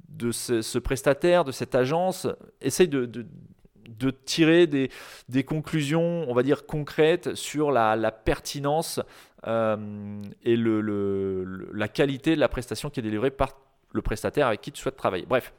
de 0.09 0.31
ce, 0.31 0.79
prestataire, 0.79 1.43
de 1.43 1.51
cette 1.51 1.75
agence. 1.75 2.27
Essaye 2.61 2.87
de, 2.87 3.05
de 3.05 4.11
tirer 4.11 4.67
des, 4.67 4.89
des, 5.29 5.43
conclusions, 5.43 6.25
on 6.27 6.33
va 6.33 6.43
dire, 6.43 6.65
concrètes 6.65 7.35
sur 7.35 7.71
la, 7.71 7.95
la 7.95 8.11
pertinence 8.11 8.99
euh, 9.47 10.21
et 10.43 10.55
le, 10.55 10.81
le, 10.81 11.69
la 11.73 11.87
qualité 11.87 12.35
de 12.35 12.39
la 12.39 12.49
prestation 12.49 12.89
qui 12.89 12.99
est 12.99 13.03
délivrée 13.03 13.31
par 13.31 13.57
le 13.95 14.01
prestataire 14.01 14.47
avec 14.47 14.61
qui 14.61 14.71
tu 14.71 14.81
souhaites 14.81 14.97
travailler. 14.97 15.25
Bref. 15.25 15.53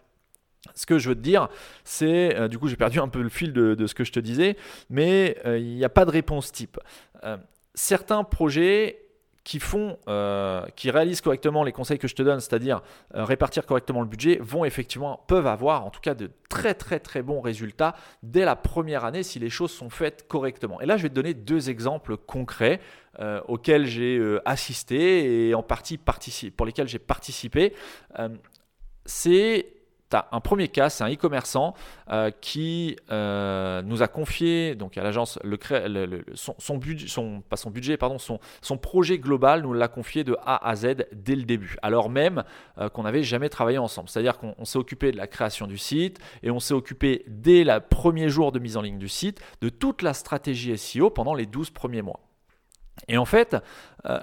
Ce 0.74 0.84
que 0.84 0.98
je 0.98 1.08
veux 1.08 1.14
te 1.14 1.20
dire, 1.20 1.48
c'est, 1.84 2.34
euh, 2.36 2.48
du 2.48 2.58
coup 2.58 2.66
j'ai 2.66 2.76
perdu 2.76 2.98
un 2.98 3.06
peu 3.06 3.22
le 3.22 3.28
fil 3.28 3.52
de, 3.52 3.86
ce 3.86 3.94
que 3.94 4.02
je 4.02 4.10
te 4.10 4.18
disais, 4.18 4.56
mais 4.90 5.38
euh, 5.46 5.58
il 5.58 5.76
n'y 5.76 5.84
a 5.84 5.88
pas 5.88 6.04
de 6.04 6.10
réponse 6.10 6.50
type. 6.50 6.78
certains 7.74 8.24
projets 8.24 9.05
qui 9.46 9.60
font, 9.60 9.96
euh, 10.08 10.66
qui 10.74 10.90
réalisent 10.90 11.20
correctement 11.20 11.62
les 11.62 11.70
conseils 11.70 12.00
que 12.00 12.08
je 12.08 12.16
te 12.16 12.22
donne, 12.22 12.40
c'est-à-dire 12.40 12.82
euh, 13.14 13.22
répartir 13.22 13.64
correctement 13.64 14.00
le 14.00 14.08
budget, 14.08 14.40
vont 14.42 14.64
effectivement, 14.64 15.22
peuvent 15.28 15.46
avoir 15.46 15.86
en 15.86 15.90
tout 15.90 16.00
cas 16.00 16.14
de 16.14 16.32
très 16.48 16.74
très 16.74 16.98
très 16.98 17.22
bons 17.22 17.40
résultats 17.40 17.94
dès 18.24 18.44
la 18.44 18.56
première 18.56 19.04
année 19.04 19.22
si 19.22 19.38
les 19.38 19.48
choses 19.48 19.70
sont 19.70 19.88
faites 19.88 20.26
correctement. 20.26 20.80
Et 20.80 20.86
là, 20.86 20.96
je 20.96 21.04
vais 21.04 21.10
te 21.10 21.14
donner 21.14 21.32
deux 21.32 21.70
exemples 21.70 22.16
concrets 22.16 22.80
euh, 23.20 23.40
auxquels 23.46 23.86
j'ai 23.86 24.20
assisté 24.44 25.48
et 25.48 25.54
en 25.54 25.62
partie 25.62 25.96
pour 25.96 26.66
lesquels 26.66 26.88
j'ai 26.88 26.98
participé. 26.98 27.72
c'est 29.04 29.75
tu 30.10 30.16
as 30.16 30.28
un 30.32 30.40
premier 30.40 30.68
cas, 30.68 30.88
c'est 30.88 31.04
un 31.04 31.12
e-commerçant 31.12 31.74
euh, 32.10 32.30
qui 32.40 32.96
euh, 33.10 33.82
nous 33.82 34.02
a 34.02 34.08
confié 34.08 34.74
donc 34.74 34.96
à 34.98 35.02
l'agence 35.02 35.38
son, 36.34 36.78
budget, 36.78 37.06
pas 37.48 37.56
son 37.56 37.70
budget, 37.70 37.96
pardon, 37.96 38.18
son, 38.18 38.38
son 38.62 38.78
projet 38.78 39.18
global, 39.18 39.62
nous 39.62 39.72
l'a 39.72 39.88
confié 39.88 40.24
de 40.24 40.36
A 40.44 40.68
à 40.68 40.76
Z 40.76 41.06
dès 41.12 41.34
le 41.34 41.44
début, 41.44 41.76
alors 41.82 42.10
même 42.10 42.44
euh, 42.78 42.88
qu'on 42.88 43.02
n'avait 43.02 43.22
jamais 43.22 43.48
travaillé 43.48 43.78
ensemble. 43.78 44.08
C'est-à-dire 44.08 44.38
qu'on 44.38 44.64
s'est 44.64 44.78
occupé 44.78 45.12
de 45.12 45.16
la 45.16 45.26
création 45.26 45.66
du 45.66 45.78
site 45.78 46.18
et 46.42 46.50
on 46.50 46.60
s'est 46.60 46.74
occupé 46.74 47.24
dès 47.28 47.64
le 47.64 47.80
premier 47.80 48.28
jour 48.28 48.52
de 48.52 48.58
mise 48.58 48.76
en 48.76 48.82
ligne 48.82 48.98
du 48.98 49.08
site 49.08 49.40
de 49.60 49.68
toute 49.68 50.02
la 50.02 50.14
stratégie 50.14 50.76
SEO 50.76 51.10
pendant 51.10 51.34
les 51.34 51.46
12 51.46 51.70
premiers 51.70 52.02
mois. 52.02 52.25
Et 53.08 53.18
en 53.18 53.24
fait, 53.24 53.56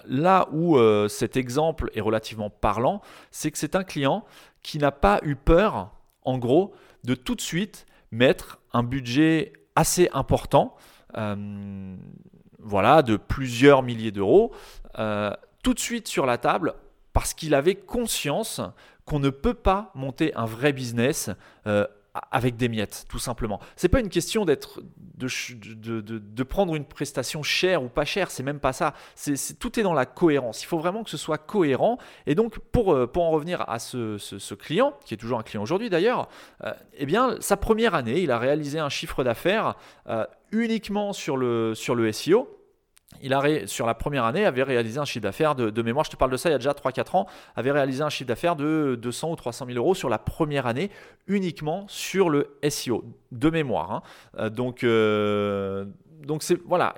là 0.06 0.48
où 0.52 0.78
cet 1.08 1.38
exemple 1.38 1.92
est 1.94 2.02
relativement 2.02 2.50
parlant, 2.50 3.02
c'est 3.32 3.52
que 3.52 3.58
c'est 3.58 3.76
un 3.76 3.84
client 3.84 4.26
qui 4.64 4.78
n'a 4.78 4.92
pas 4.92 5.20
eu 5.24 5.36
peur, 5.36 5.92
en 6.24 6.38
gros, 6.38 6.74
de 7.04 7.16
tout 7.16 7.36
de 7.36 7.42
suite 7.42 7.86
mettre 8.12 8.60
un 8.72 8.84
budget 8.84 9.54
assez 9.76 10.10
important, 10.14 10.76
euh, 11.18 11.96
voilà, 12.60 13.02
de 13.02 13.18
plusieurs 13.18 13.84
milliers 13.84 14.12
d'euros, 14.12 14.54
euh, 15.00 15.32
tout 15.64 15.74
de 15.74 15.80
suite 15.80 16.08
sur 16.08 16.26
la 16.26 16.38
table, 16.38 16.74
parce 17.12 17.34
qu'il 17.34 17.54
avait 17.54 17.76
conscience 17.76 18.62
qu'on 19.06 19.20
ne 19.20 19.30
peut 19.30 19.54
pas 19.54 19.92
monter 19.96 20.34
un 20.36 20.46
vrai 20.46 20.74
business 20.74 21.30
euh, 21.68 21.86
avec 22.32 22.58
des 22.58 22.70
miettes, 22.70 23.06
tout 23.10 23.20
simplement. 23.20 23.60
C'est 23.76 23.90
pas 23.90 24.00
une 24.00 24.10
question 24.10 24.46
d'être 24.46 24.82
de, 25.18 26.44
prendre 26.44 26.76
une 26.76 26.86
prestation 26.86 27.42
chère 27.42 27.84
ou 27.84 27.88
pas 27.88 28.06
chère, 28.06 28.30
c'est 28.30 28.44
même 28.44 28.60
pas 28.60 28.74
ça. 28.74 28.94
Tout 29.60 29.80
est 29.80 29.84
dans 29.84 29.94
la 29.94 30.06
cohérence. 30.06 30.64
Il 30.64 30.68
faut 30.68 30.78
vraiment 30.78 31.04
que 31.04 31.10
ce 31.10 31.18
soit 31.18 31.38
cohérent. 31.38 31.98
Et 32.28 32.36
donc, 32.36 32.60
pour, 32.60 32.94
euh, 32.94 33.08
pour 33.08 33.24
en 33.24 33.32
revenir 33.32 33.68
à 33.68 33.80
ce, 33.80 34.18
ce, 34.18 34.54
client, 34.54 34.94
qui 35.06 35.14
est 35.14 35.18
toujours 35.18 35.40
un 35.40 35.44
client 35.44 35.64
aujourd'hui 35.64 35.90
d'ailleurs, 35.90 36.28
euh, 36.64 36.74
eh 36.98 37.06
bien, 37.06 37.38
sa 37.40 37.58
première 37.58 37.96
année, 37.96 38.22
il 38.22 38.32
a 38.32 38.38
réalisé 38.38 38.80
un 38.80 38.90
chiffre 38.90 39.24
d'affaires 39.24 39.76
euh, 40.08 40.26
uniquement 40.52 41.14
sur 41.14 41.38
le, 41.38 41.74
sur 41.74 41.96
le 41.96 42.12
SEO 42.12 42.63
il 43.22 43.34
a 43.34 43.68
sur 43.68 43.86
la 43.86 43.94
première 43.94 44.26
année, 44.26 44.46
avait 44.46 44.64
réalisé 44.64 45.00
un 45.00 45.06
chiffre 45.06 45.24
d'affaires 45.24 45.56
de, 45.56 45.82
mémoire, 45.82 46.06
je 46.06 46.12
te 46.12 46.16
parle 46.16 46.32
de 46.32 46.38
ça 46.38 46.50
il 46.50 46.54
y 46.54 46.56
a 46.56 46.58
déjà 46.58 46.72
3-4 46.72 47.18
ans, 47.18 47.28
avait 47.56 47.72
réalisé 47.72 48.04
un 48.04 48.10
chiffre 48.10 48.28
d'affaires 48.28 48.56
de 48.56 48.98
200 49.02 49.32
ou 49.32 49.36
300 49.36 49.66
000 49.68 49.78
euros 49.78 49.96
sur 49.96 50.10
la 50.10 50.18
première 50.18 50.68
année 50.68 50.90
uniquement 51.28 51.86
sur 51.88 52.30
le 52.30 52.58
SEO, 52.68 53.04
de 53.32 53.50
mémoire. 53.50 53.92
Hein. 53.92 54.02
Euh, 54.40 54.50
donc, 54.50 54.84
euh, 54.84 55.86
donc 56.26 56.44
c'est 56.44 56.60
voilà, 56.66 56.96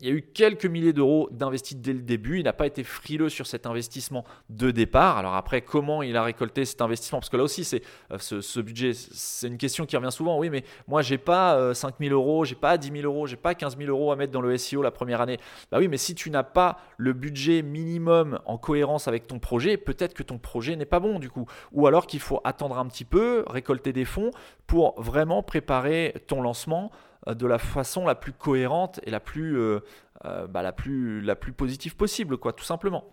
il 0.00 0.08
y 0.08 0.10
a 0.10 0.14
eu 0.14 0.22
quelques 0.22 0.66
milliers 0.66 0.92
d'euros 0.92 1.28
d'investis 1.32 1.76
dès 1.76 1.92
le 1.92 2.00
début. 2.00 2.38
Il 2.38 2.44
n'a 2.44 2.52
pas 2.52 2.66
été 2.66 2.84
frileux 2.84 3.28
sur 3.28 3.46
cet 3.46 3.66
investissement 3.66 4.24
de 4.48 4.70
départ. 4.70 5.18
Alors 5.18 5.34
après, 5.34 5.62
comment 5.62 6.02
il 6.02 6.16
a 6.16 6.22
récolté 6.22 6.64
cet 6.64 6.80
investissement? 6.80 7.18
Parce 7.18 7.30
que 7.30 7.36
là 7.36 7.42
aussi, 7.42 7.64
c'est 7.64 7.82
euh, 8.12 8.18
ce, 8.18 8.60
budget, 8.60 8.92
c'est 8.94 9.48
une 9.48 9.58
question 9.58 9.86
qui 9.86 9.96
revient 9.96 10.12
souvent. 10.12 10.38
Oui, 10.38 10.50
mais 10.50 10.62
moi, 10.86 11.02
j'ai 11.02 11.18
pas 11.18 11.74
5 11.74 11.88
euh, 11.88 12.08
000 12.08 12.14
euros, 12.14 12.44
j'ai 12.44 12.54
pas 12.54 12.78
10 12.78 12.92
000 12.92 13.12
euros, 13.12 13.26
j'ai 13.26 13.36
pas 13.36 13.54
15 13.54 13.76
000 13.76 13.90
euros 13.90 14.12
à 14.12 14.16
mettre 14.16 14.32
dans 14.32 14.40
le 14.40 14.56
SEO 14.56 14.82
la 14.82 14.90
première 14.90 15.20
année. 15.20 15.38
Bah 15.72 15.78
oui, 15.78 15.88
mais 15.88 15.96
si 15.96 16.14
tu 16.14 16.30
n'as 16.30 16.44
pas 16.44 16.78
le 16.96 17.12
budget 17.12 17.62
minimum 17.62 18.38
en 18.46 18.56
cohérence 18.56 19.08
avec 19.08 19.26
ton 19.26 19.38
projet, 19.38 19.76
peut-être 19.76 20.14
que 20.14 20.22
ton 20.22 20.38
projet 20.38 20.76
n'est 20.76 20.86
pas 20.86 21.00
bon 21.00 21.18
du 21.18 21.28
coup. 21.28 21.46
Ou 21.72 21.86
alors 21.86 22.06
qu'il 22.06 22.20
faut 22.20 22.40
attendre 22.44 22.78
un 22.78 22.86
petit 22.86 23.04
peu, 23.04 23.44
récolter 23.48 23.92
des 23.92 24.04
fonds 24.04 24.30
pour 24.66 25.00
vraiment 25.00 25.42
préparer 25.42 26.14
ton 26.26 26.42
lancement 26.42 26.90
de 27.26 27.46
la 27.46 27.58
façon 27.58 28.06
la 28.06 28.14
plus 28.14 28.32
cohérente 28.32 29.00
et 29.02 29.10
la 29.10 29.20
plus, 29.20 29.58
euh, 29.58 29.80
euh, 30.24 30.46
bah, 30.46 30.62
la 30.62 30.72
plus, 30.72 31.20
la 31.20 31.36
plus 31.36 31.52
positive 31.52 31.96
possible, 31.96 32.38
quoi, 32.38 32.52
tout 32.52 32.64
simplement. 32.64 33.04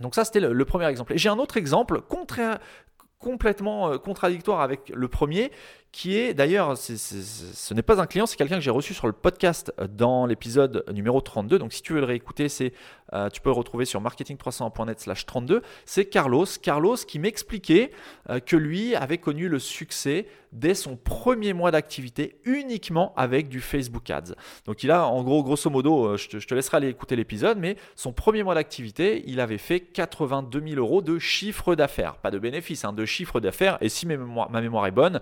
Donc 0.00 0.14
ça, 0.14 0.24
c'était 0.24 0.40
le, 0.40 0.64
premier 0.64 0.86
exemple. 0.86 1.12
Et 1.12 1.18
j'ai 1.18 1.28
un 1.28 1.38
autre 1.38 1.56
exemple 1.56 2.00
contraire, 2.00 2.58
complètement 3.22 3.96
contradictoire 3.98 4.60
avec 4.60 4.92
le 4.94 5.08
premier, 5.08 5.50
qui 5.92 6.16
est 6.16 6.34
d'ailleurs, 6.34 6.76
ce 6.76 7.74
n'est 7.74 7.82
pas 7.82 8.00
un 8.00 8.06
client, 8.06 8.26
c'est 8.26 8.36
quelqu'un 8.36 8.56
que 8.56 8.62
j'ai 8.62 8.70
reçu 8.70 8.94
sur 8.94 9.06
le 9.06 9.12
podcast 9.12 9.72
dans 9.90 10.26
l'épisode 10.26 10.84
numéro 10.92 11.20
32. 11.20 11.58
Donc 11.58 11.72
si 11.72 11.82
tu 11.82 11.92
veux 11.92 12.00
le 12.00 12.06
réécouter, 12.06 12.48
c'est, 12.48 12.72
tu 13.32 13.40
peux 13.42 13.50
le 13.50 13.54
retrouver 13.54 13.84
sur 13.84 14.00
marketing301.net 14.00 15.00
slash 15.00 15.26
32. 15.26 15.62
C'est 15.84 16.06
Carlos. 16.06 16.46
Carlos 16.62 16.96
qui 16.96 17.18
m'expliquait 17.18 17.92
que 18.46 18.56
lui 18.56 18.94
avait 18.94 19.18
connu 19.18 19.48
le 19.48 19.58
succès 19.58 20.26
dès 20.52 20.74
son 20.74 20.96
premier 20.96 21.52
mois 21.52 21.70
d'activité 21.70 22.36
uniquement 22.44 23.12
avec 23.16 23.48
du 23.48 23.60
Facebook 23.60 24.08
Ads. 24.10 24.34
Donc 24.66 24.82
il 24.82 24.90
a 24.90 25.06
en 25.06 25.22
gros, 25.22 25.42
grosso 25.42 25.70
modo, 25.70 26.06
euh, 26.06 26.16
je 26.16 26.28
te, 26.28 26.54
laisserai 26.54 26.76
aller 26.76 26.88
écouter 26.88 27.16
l'épisode, 27.16 27.58
mais 27.58 27.76
son 27.96 28.12
premier 28.12 28.42
mois 28.42 28.54
d'activité, 28.54 29.24
il 29.26 29.40
avait 29.40 29.58
fait 29.58 29.80
82 29.80 30.62
000 30.68 30.76
euros 30.76 31.02
de 31.02 31.18
chiffre 31.18 31.74
d'affaires, 31.74 32.16
pas 32.16 32.30
de 32.30 32.38
bénéfice, 32.38 32.84
hein, 32.84 32.92
de 32.92 33.04
chiffre 33.12 33.40
d'affaires. 33.40 33.78
Et 33.80 33.88
si 33.88 34.06
ma 34.06 34.16
mémoire, 34.16 34.86
est 34.86 34.90
bonne, 34.90 35.20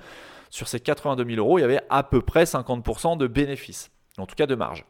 sur 0.48 0.68
ces 0.68 0.80
82 0.80 1.24
000 1.24 1.38
euros, 1.38 1.58
il 1.58 1.62
y 1.62 1.64
avait 1.64 1.80
à 1.90 2.02
peu 2.02 2.22
près 2.22 2.44
50% 2.44 3.16
de 3.16 3.26
bénéfices, 3.26 3.90
en 4.18 4.26
tout 4.26 4.34
cas 4.34 4.46
de 4.46 4.54
marge. 4.54 4.84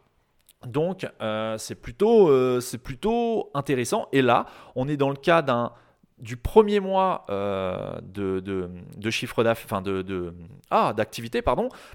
Donc 0.66 1.06
euh, 1.22 1.56
c'est 1.58 1.74
plutôt, 1.74 2.30
euh, 2.30 2.60
plutôt 2.82 3.50
intéressant. 3.54 4.08
Et 4.12 4.22
là, 4.22 4.46
on 4.76 4.88
est 4.88 4.96
dans 4.96 5.10
le 5.10 5.16
cas 5.16 5.42
d'un 5.42 5.72
du 6.20 6.37
premier 6.37 6.80
mois 6.80 7.24
euh, 7.30 7.98
de, 8.02 9.11
chiffre 9.11 9.42
d'affaires, 9.42 9.83
ah, 10.70 10.92
d'activité, 10.92 11.42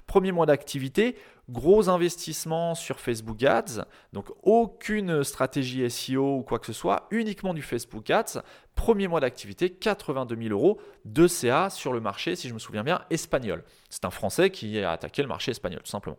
premier 0.06 0.32
mois 0.32 0.46
d'activité, 0.46 1.16
gros 1.48 1.88
investissement 1.88 2.74
sur 2.74 2.98
Facebook 2.98 3.42
Ads, 3.42 3.84
donc 4.12 4.26
aucune 4.42 5.22
stratégie 5.22 5.88
SEO 5.88 6.38
ou 6.38 6.42
quoi 6.42 6.58
que 6.58 6.66
ce 6.66 6.72
soit, 6.72 7.06
uniquement 7.10 7.54
du 7.54 7.62
Facebook 7.62 8.10
Ads, 8.10 8.42
premier 8.74 9.08
mois 9.08 9.20
d'activité, 9.20 9.70
82 9.70 10.36
000 10.36 10.48
euros 10.50 10.80
de 11.04 11.26
CA 11.28 11.70
sur 11.70 11.92
le 11.92 12.00
marché, 12.00 12.36
si 12.36 12.48
je 12.48 12.54
me 12.54 12.58
souviens 12.58 12.82
bien, 12.82 13.02
espagnol. 13.10 13.64
C'est 13.90 14.04
un 14.04 14.10
Français 14.10 14.50
qui 14.50 14.80
a 14.80 14.90
attaqué 14.92 15.22
le 15.22 15.28
marché 15.28 15.52
espagnol, 15.52 15.80
tout 15.82 15.90
simplement. 15.90 16.18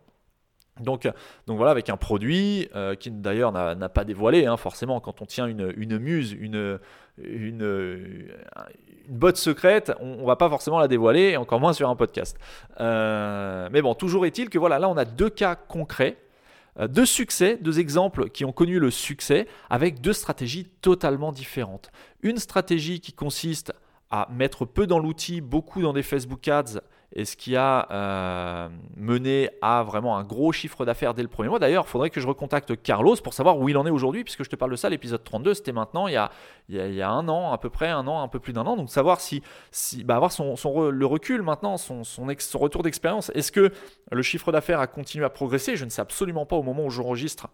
Donc, 0.80 1.10
donc 1.46 1.56
voilà, 1.56 1.70
avec 1.70 1.90
un 1.90 1.96
produit 1.96 2.68
euh, 2.74 2.94
qui 2.94 3.10
d'ailleurs 3.10 3.52
n'a 3.52 3.88
pas 3.88 4.04
dévoilé, 4.04 4.46
hein, 4.46 4.56
forcément, 4.56 5.00
quand 5.00 5.22
on 5.22 5.26
tient 5.26 5.46
une, 5.46 5.98
muse, 5.98 6.32
une, 6.32 6.78
botte 9.08 9.36
secrète, 9.36 9.92
on, 10.00 10.16
ne 10.16 10.26
va 10.26 10.36
pas 10.36 10.48
forcément 10.48 10.78
la 10.78 10.88
dévoiler, 10.88 11.36
encore 11.36 11.60
moins 11.60 11.72
sur 11.72 11.88
un 11.88 11.96
podcast. 11.96 12.36
Euh, 12.80 13.68
mais 13.72 13.82
bon, 13.82 13.94
toujours 13.94 14.26
est-il 14.26 14.50
que 14.50 14.58
voilà, 14.58 14.78
là 14.78 14.88
on 14.88 14.96
a 14.96 15.04
deux 15.04 15.30
cas 15.30 15.54
concrets, 15.56 16.18
euh, 16.78 16.88
deux 16.88 17.06
succès, 17.06 17.58
deux 17.60 17.80
exemples 17.80 18.28
qui 18.28 18.44
ont 18.44 18.52
connu 18.52 18.78
le 18.78 18.90
succès 18.90 19.46
avec 19.70 20.00
deux 20.00 20.12
stratégies 20.12 20.66
totalement 20.80 21.32
différentes. 21.32 21.90
Une 22.22 22.38
stratégie 22.38 23.00
qui 23.00 23.12
consiste 23.12 23.72
à 24.10 24.28
mettre 24.30 24.64
peu 24.64 24.86
dans 24.86 24.98
l'outil, 24.98 25.40
beaucoup 25.40 25.82
dans 25.82 25.92
des 25.92 26.02
Facebook 26.02 26.46
Ads 26.48 26.80
et 27.12 27.24
ce 27.24 27.36
qui 27.36 27.56
a 27.56 27.88
euh, 27.90 28.68
mené 28.96 29.50
à 29.62 29.82
vraiment 29.82 30.18
un 30.18 30.24
gros 30.24 30.52
chiffre 30.52 30.84
d'affaires 30.84 31.14
dès 31.14 31.22
le 31.22 31.28
premier 31.28 31.48
mois. 31.48 31.58
D'ailleurs, 31.58 31.84
il 31.86 31.90
faudrait 31.90 32.10
que 32.10 32.20
je 32.20 32.26
recontacte 32.26 32.80
Carlos 32.82 33.16
pour 33.16 33.32
savoir 33.32 33.58
où 33.58 33.68
il 33.68 33.76
en 33.76 33.86
est 33.86 33.90
aujourd'hui, 33.90 34.24
puisque 34.24 34.44
je 34.44 34.50
te 34.50 34.56
parle 34.56 34.70
de 34.72 34.76
ça, 34.76 34.90
l'épisode 34.90 35.24
32, 35.24 35.54
c'était 35.54 35.72
maintenant 35.72 36.06
il 36.06 36.12
y, 36.12 37.02
a, 37.02 37.10
un 37.10 37.28
an, 37.28 37.52
à 37.52 37.58
peu 37.58 37.70
près 37.70 37.88
un 37.88 38.06
an, 38.06 38.22
un 38.22 38.28
peu 38.28 38.40
plus 38.40 38.52
d'un 38.52 38.66
an. 38.66 38.76
Donc 38.76 38.90
savoir 38.90 39.20
si, 39.20 39.42
bah, 40.04 40.16
avoir 40.16 40.32
son, 40.32 40.54
le 40.90 41.06
recul 41.06 41.42
maintenant, 41.42 41.76
son 41.76 42.02
retour 42.54 42.82
d'expérience. 42.82 43.30
Est-ce 43.34 43.52
que 43.52 43.72
le 44.10 44.22
chiffre 44.22 44.52
d'affaires 44.52 44.80
a 44.80 44.86
continué 44.86 45.24
à 45.24 45.30
progresser? 45.30 45.76
Je 45.76 45.84
ne 45.84 45.90
sais 45.90 46.02
absolument 46.02 46.44
pas 46.44 46.56
au 46.56 46.62
moment 46.62 46.84
où 46.84 46.90
j'enregistre 46.90 47.48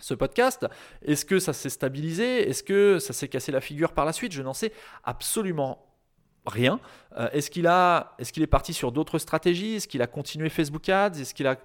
ce 0.00 0.14
podcast. 0.14 0.66
Est-ce 1.02 1.24
que 1.24 1.38
ça 1.38 1.52
s'est 1.52 1.70
stabilisé? 1.70 2.48
Est-ce 2.48 2.62
que 2.62 2.98
ça 2.98 3.12
s'est 3.12 3.28
cassé 3.28 3.52
la 3.52 3.60
figure 3.60 3.92
par 3.92 4.04
la 4.04 4.12
suite? 4.12 4.32
Je 4.32 4.42
n'en 4.42 4.54
sais 4.54 4.72
absolument 5.04 5.85
rien. 6.46 6.80
est-ce 7.32 7.50
qu'il 7.50 7.66
a, 7.66 8.14
est-ce 8.18 8.32
qu'il 8.32 8.42
est 8.42 8.46
parti 8.46 8.72
sur 8.72 8.92
d'autres 8.92 9.18
stratégies? 9.18 9.76
Est-ce 9.76 9.88
qu'il 9.88 10.02
a 10.02 10.06
continué 10.06 10.48
Facebook 10.48 10.88
Ads? 10.88 11.18
Est-ce 11.20 11.34
qu'il 11.34 11.46
a 11.46 11.56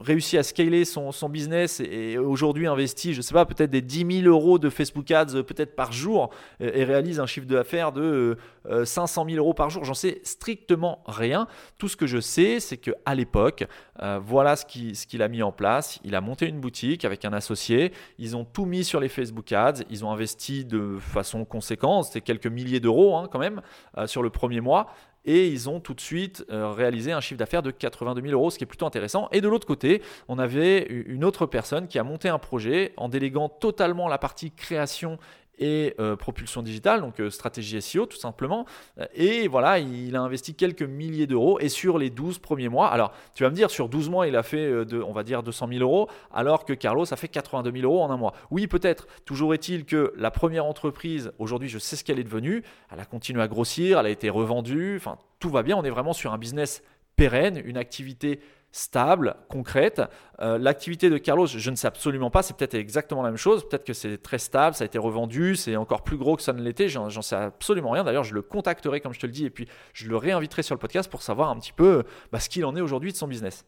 réussi 0.00 0.38
à 0.38 0.42
scaler 0.42 0.84
son, 0.84 1.10
business 1.28 1.80
et, 1.80 2.18
aujourd'hui 2.18 2.66
investit, 2.66 3.12
je 3.12 3.18
ne 3.18 3.22
sais 3.22 3.34
pas, 3.34 3.44
peut-être 3.44 3.70
des 3.70 3.82
10 3.82 4.22
000 4.22 4.28
euros 4.28 4.58
de 4.58 4.70
Facebook 4.70 5.10
Ads 5.10 5.36
euh, 5.36 5.42
peut-être 5.42 5.76
par 5.76 5.92
jour 5.92 6.30
et, 6.58 6.84
réalise 6.84 7.20
un 7.20 7.26
chiffre 7.26 7.46
d'affaires 7.46 7.92
de 7.92 8.36
500 8.84 9.22
euh, 9.22 9.30
000 9.30 9.38
euros 9.38 9.54
par 9.54 9.70
jour, 9.70 9.84
j'en 9.84 9.94
sais 9.94 10.20
strictement 10.24 11.02
rien. 11.06 11.46
Tout 11.78 11.88
ce 11.88 11.96
que 11.96 12.06
je 12.06 12.18
sais, 12.18 12.60
c'est 12.60 12.78
qu'à 12.78 13.14
l'époque, 13.14 13.64
euh, 14.02 14.18
voilà 14.24 14.56
ce 14.56 14.64
qu'il 14.64 14.96
ce 14.96 15.22
a 15.22 15.28
mis 15.28 15.42
en 15.42 15.52
place. 15.52 16.00
Il 16.04 16.14
a 16.14 16.20
monté 16.20 16.46
une 16.46 16.60
boutique 16.60 17.04
avec 17.04 17.24
un 17.24 17.32
associé, 17.32 17.92
ils 18.18 18.36
ont 18.36 18.44
tout 18.44 18.64
mis 18.64 18.84
sur 18.84 19.00
les 19.00 19.08
Facebook 19.08 19.52
Ads, 19.52 19.82
ils 19.90 20.04
ont 20.04 20.10
investi 20.10 20.64
de 20.64 20.96
façon 20.98 21.44
conséquente, 21.44 22.06
c'était 22.06 22.20
quelques 22.22 22.46
milliers 22.46 22.80
d'euros 22.80 23.16
hein, 23.16 23.28
quand 23.30 23.38
même 23.38 23.60
sur 24.06 24.22
le 24.22 24.30
premier 24.30 24.60
mois 24.60 24.88
et 25.24 25.48
ils 25.48 25.68
ont 25.68 25.80
tout 25.80 25.94
de 25.94 26.00
suite 26.00 26.44
euh, 26.50 26.70
réalisé 26.70 27.12
un 27.12 27.20
chiffre 27.20 27.38
d'affaires 27.38 27.62
de 27.62 27.70
82 27.70 28.22
000 28.22 28.32
euros, 28.32 28.50
ce 28.50 28.58
qui 28.58 28.64
est 28.64 28.66
plutôt 28.66 28.86
intéressant. 28.86 29.28
Et 29.32 29.40
de 29.40 29.48
l'autre 29.48 29.66
côté, 29.66 30.02
on 30.28 30.38
avait 30.38 30.82
une 30.86 31.24
autre 31.24 31.46
personne 31.46 31.88
qui 31.88 31.98
a 31.98 32.04
monté 32.04 32.28
un 32.28 32.38
projet 32.38 32.92
en 32.96 33.08
déléguant 33.08 33.48
totalement 33.48 34.08
la 34.08 34.18
partie 34.18 34.50
création 34.50 35.18
et 35.60 35.94
euh, 36.00 36.16
propulsion 36.16 36.62
digitale, 36.62 37.02
donc 37.02 37.20
euh, 37.20 37.30
stratégie 37.30 37.80
SEO 37.80 38.06
tout 38.06 38.16
simplement. 38.16 38.66
Et 39.14 39.46
voilà, 39.46 39.78
il 39.78 40.16
a 40.16 40.20
investi 40.20 40.54
quelques 40.54 40.82
milliers 40.82 41.26
d'euros 41.26 41.60
et 41.60 41.68
sur 41.68 41.98
les 41.98 42.10
12 42.10 42.38
premiers 42.38 42.68
mois, 42.68 42.88
alors 42.88 43.12
tu 43.34 43.44
vas 43.44 43.50
me 43.50 43.54
dire, 43.54 43.70
sur 43.70 43.88
12 43.88 44.08
mois, 44.08 44.26
il 44.26 44.36
a 44.36 44.42
fait, 44.42 44.66
euh, 44.66 44.84
de, 44.84 45.00
on 45.00 45.12
va 45.12 45.22
dire, 45.22 45.42
200 45.42 45.68
000 45.68 45.80
euros, 45.80 46.08
alors 46.32 46.64
que 46.64 46.72
Carlos 46.72 47.06
a 47.12 47.16
fait 47.16 47.28
82 47.28 47.70
000 47.80 47.84
euros 47.84 48.02
en 48.02 48.10
un 48.10 48.16
mois. 48.16 48.32
Oui, 48.50 48.66
peut-être. 48.66 49.06
Toujours 49.24 49.54
est-il 49.54 49.84
que 49.84 50.12
la 50.16 50.30
première 50.30 50.64
entreprise, 50.64 51.32
aujourd'hui, 51.38 51.68
je 51.68 51.78
sais 51.78 51.96
ce 51.96 52.04
qu'elle 52.04 52.18
est 52.18 52.24
devenue, 52.24 52.62
elle 52.90 53.00
a 53.00 53.04
continué 53.04 53.42
à 53.42 53.48
grossir, 53.48 53.98
elle 54.00 54.06
a 54.06 54.10
été 54.10 54.30
revendue, 54.30 54.96
enfin, 54.96 55.18
tout 55.38 55.50
va 55.50 55.62
bien, 55.62 55.76
on 55.76 55.84
est 55.84 55.90
vraiment 55.90 56.12
sur 56.12 56.32
un 56.32 56.38
business 56.38 56.82
pérenne, 57.16 57.60
une 57.64 57.76
activité 57.76 58.40
stable, 58.72 59.36
concrète. 59.48 60.02
Euh, 60.40 60.58
l'activité 60.58 61.10
de 61.10 61.18
Carlos, 61.18 61.46
je 61.46 61.70
ne 61.70 61.76
sais 61.76 61.86
absolument 61.86 62.30
pas, 62.30 62.42
c'est 62.42 62.56
peut-être 62.56 62.74
exactement 62.74 63.22
la 63.22 63.30
même 63.30 63.36
chose, 63.36 63.68
peut-être 63.68 63.84
que 63.84 63.92
c'est 63.92 64.18
très 64.18 64.38
stable, 64.38 64.76
ça 64.76 64.84
a 64.84 64.86
été 64.86 64.98
revendu, 64.98 65.56
c'est 65.56 65.76
encore 65.76 66.02
plus 66.02 66.16
gros 66.16 66.36
que 66.36 66.42
ça 66.42 66.52
ne 66.52 66.62
l'était, 66.62 66.88
j'en 66.88 67.10
sais 67.22 67.36
absolument 67.36 67.90
rien. 67.90 68.04
D'ailleurs, 68.04 68.24
je 68.24 68.34
le 68.34 68.42
contacterai 68.42 69.00
comme 69.00 69.12
je 69.12 69.20
te 69.20 69.26
le 69.26 69.32
dis, 69.32 69.44
et 69.44 69.50
puis 69.50 69.66
je 69.92 70.08
le 70.08 70.16
réinviterai 70.16 70.62
sur 70.62 70.74
le 70.74 70.80
podcast 70.80 71.10
pour 71.10 71.22
savoir 71.22 71.50
un 71.50 71.56
petit 71.58 71.72
peu 71.72 72.04
bah, 72.32 72.40
ce 72.40 72.48
qu'il 72.48 72.64
en 72.64 72.76
est 72.76 72.80
aujourd'hui 72.80 73.12
de 73.12 73.16
son 73.16 73.28
business 73.28 73.64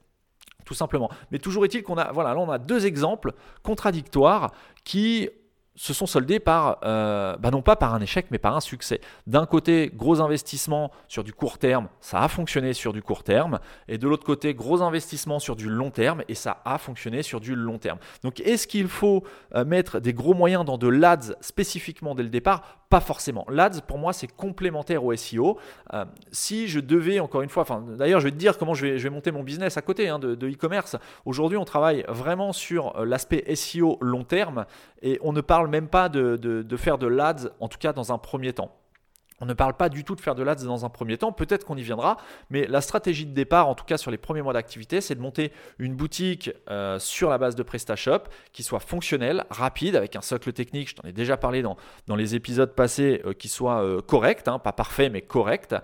tout 0.64 0.74
simplement. 0.74 1.10
Mais 1.32 1.40
toujours 1.40 1.64
est-il 1.64 1.82
qu'on 1.82 1.98
a, 1.98 2.12
voilà, 2.12 2.34
là 2.34 2.38
on 2.38 2.48
a 2.48 2.58
deux 2.58 2.86
exemples 2.86 3.32
contradictoires 3.64 4.52
qui 4.84 5.28
se 5.74 5.94
sont 5.94 6.06
soldés 6.06 6.40
par, 6.40 6.78
euh, 6.84 7.36
bah 7.38 7.50
non 7.50 7.62
pas 7.62 7.76
par 7.76 7.94
un 7.94 8.00
échec, 8.00 8.26
mais 8.30 8.38
par 8.38 8.56
un 8.56 8.60
succès. 8.60 9.00
D'un 9.26 9.46
côté, 9.46 9.90
gros 9.94 10.20
investissement 10.20 10.90
sur 11.08 11.24
du 11.24 11.32
court 11.32 11.58
terme, 11.58 11.88
ça 12.00 12.20
a 12.20 12.28
fonctionné 12.28 12.72
sur 12.74 12.92
du 12.92 13.02
court 13.02 13.24
terme, 13.24 13.58
et 13.88 13.98
de 13.98 14.06
l'autre 14.06 14.24
côté, 14.24 14.54
gros 14.54 14.82
investissement 14.82 15.38
sur 15.38 15.56
du 15.56 15.68
long 15.68 15.90
terme, 15.90 16.22
et 16.28 16.34
ça 16.34 16.60
a 16.64 16.78
fonctionné 16.78 17.22
sur 17.22 17.40
du 17.40 17.54
long 17.54 17.78
terme. 17.78 17.98
Donc, 18.22 18.40
est-ce 18.40 18.66
qu'il 18.66 18.88
faut 18.88 19.24
euh, 19.54 19.64
mettre 19.64 20.00
des 20.00 20.12
gros 20.12 20.34
moyens 20.34 20.64
dans 20.64 20.78
de 20.78 20.88
l'ADS 20.88 21.34
spécifiquement 21.40 22.14
dès 22.14 22.22
le 22.22 22.28
départ? 22.28 22.81
Pas 22.92 23.00
forcément. 23.00 23.46
L'ADS, 23.48 23.80
pour 23.80 23.96
moi, 23.96 24.12
c'est 24.12 24.26
complémentaire 24.26 25.02
au 25.02 25.16
SEO. 25.16 25.58
Euh, 25.94 26.04
si 26.30 26.68
je 26.68 26.78
devais, 26.78 27.20
encore 27.20 27.40
une 27.40 27.48
fois, 27.48 27.62
enfin, 27.62 27.82
d'ailleurs, 27.96 28.20
je 28.20 28.26
vais 28.26 28.30
te 28.30 28.36
dire 28.36 28.58
comment 28.58 28.74
je 28.74 28.84
vais, 28.84 28.98
je 28.98 29.04
vais 29.04 29.08
monter 29.08 29.30
mon 29.32 29.42
business 29.42 29.78
à 29.78 29.80
côté 29.80 30.10
hein, 30.10 30.18
de 30.18 30.50
e-commerce. 30.50 30.96
Aujourd'hui, 31.24 31.56
on 31.56 31.64
travaille 31.64 32.04
vraiment 32.06 32.52
sur 32.52 33.02
l'aspect 33.02 33.44
SEO 33.54 33.96
long 34.02 34.24
terme, 34.24 34.66
et 35.00 35.18
on 35.22 35.32
ne 35.32 35.40
parle 35.40 35.68
même 35.68 35.88
pas 35.88 36.10
de, 36.10 36.36
de 36.36 36.76
faire 36.76 36.98
de 36.98 37.06
l'ADS, 37.06 37.48
en 37.60 37.68
tout 37.68 37.78
cas 37.78 37.94
dans 37.94 38.12
un 38.12 38.18
premier 38.18 38.52
temps. 38.52 38.70
On 39.42 39.44
ne 39.44 39.54
parle 39.54 39.74
pas 39.74 39.88
du 39.88 40.04
tout 40.04 40.14
de 40.14 40.20
faire 40.20 40.36
de 40.36 40.44
l'ADS 40.44 40.62
dans 40.66 40.84
un 40.84 40.88
premier 40.88 41.18
temps, 41.18 41.32
peut-être 41.32 41.66
qu'on 41.66 41.76
y 41.76 41.82
viendra, 41.82 42.16
mais 42.48 42.64
la 42.68 42.80
stratégie 42.80 43.26
de 43.26 43.34
départ, 43.34 43.68
en 43.68 43.74
tout 43.74 43.84
cas 43.84 43.96
sur 43.96 44.12
les 44.12 44.16
premiers 44.16 44.40
mois 44.40 44.52
d'activité, 44.52 45.00
c'est 45.00 45.16
de 45.16 45.20
monter 45.20 45.50
une 45.80 45.96
boutique 45.96 46.52
euh, 46.70 47.00
sur 47.00 47.28
la 47.28 47.38
base 47.38 47.56
de 47.56 47.64
PrestaShop 47.64 48.20
qui 48.52 48.62
soit 48.62 48.78
fonctionnelle, 48.78 49.44
rapide, 49.50 49.96
avec 49.96 50.14
un 50.14 50.20
socle 50.20 50.52
technique, 50.52 50.90
je 50.90 50.94
t'en 50.94 51.08
ai 51.08 51.12
déjà 51.12 51.36
parlé 51.36 51.60
dans, 51.60 51.76
dans 52.06 52.14
les 52.14 52.36
épisodes 52.36 52.72
passés, 52.72 53.20
euh, 53.26 53.32
qui 53.32 53.48
soit 53.48 53.82
euh, 53.82 54.00
correct, 54.00 54.46
hein, 54.46 54.60
pas 54.60 54.70
parfait 54.70 55.10
mais 55.10 55.22
correct, 55.22 55.74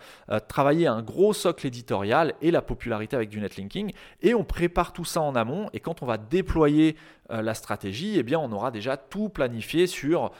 travailler 0.46 0.86
un 0.86 1.02
gros 1.02 1.32
socle 1.32 1.66
éditorial 1.66 2.34
et 2.40 2.52
la 2.52 2.62
popularité 2.62 3.16
avec 3.16 3.28
du 3.28 3.40
netlinking, 3.40 3.92
et 4.22 4.34
on 4.34 4.44
prépare 4.44 4.92
tout 4.92 5.04
ça 5.04 5.20
en 5.20 5.34
amont, 5.34 5.68
et 5.72 5.80
quand 5.80 6.00
on 6.02 6.06
va 6.06 6.16
déployer 6.16 6.94
la 7.30 7.54
stratégie, 7.54 8.18
eh 8.18 8.36
on 8.36 8.50
aura 8.52 8.70
déjà 8.70 8.96
tout 8.96 9.28
planifié 9.28 9.86
sur, 9.86 10.30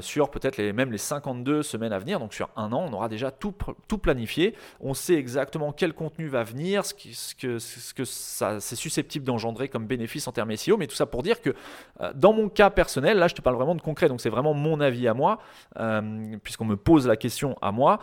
sur 0.00 0.30
peut-être 0.30 0.58
même 0.58 0.92
les 0.92 0.98
52 0.98 1.62
semaines 1.62 1.92
à 1.92 1.98
venir, 1.98 2.18
donc 2.18 2.34
sur 2.34 2.48
un 2.56 2.72
an, 2.72 2.86
on 2.88 2.92
aura 2.92 3.08
déjà 3.08 3.30
tout, 3.30 3.52
planifié. 3.98 4.54
On 4.80 4.94
sait 4.94 5.14
exactement 5.14 5.72
quel 5.72 5.92
contenu 5.92 6.28
va 6.28 6.44
venir, 6.44 6.84
ce, 6.84 7.34
que, 7.34 8.04
ça, 8.04 8.60
c'est 8.60 8.76
susceptible 8.76 9.24
d'engendrer 9.24 9.68
comme 9.68 9.86
bénéfice 9.86 10.26
en 10.28 10.32
termes 10.32 10.54
SEO. 10.56 10.76
Mais 10.76 10.86
tout 10.86 10.96
ça 10.96 11.06
pour 11.06 11.22
dire 11.22 11.40
que 11.40 11.54
euh, 12.00 12.12
dans 12.14 12.32
mon 12.32 12.48
cas 12.48 12.70
personnel, 12.70 13.18
là 13.18 13.28
je 13.28 13.34
te 13.34 13.42
parle 13.42 13.56
vraiment 13.56 13.74
de 13.74 13.82
concret, 13.82 14.08
donc 14.08 14.20
c'est 14.20 14.30
vraiment 14.30 14.54
mon 14.54 14.80
avis 14.80 15.08
à 15.08 15.14
moi, 15.14 15.38
euh, 15.78 16.36
puisqu'on 16.42 16.64
me 16.64 16.76
pose 16.76 17.06
la 17.06 17.16
question 17.16 17.56
à 17.60 17.72
moi. 17.72 18.00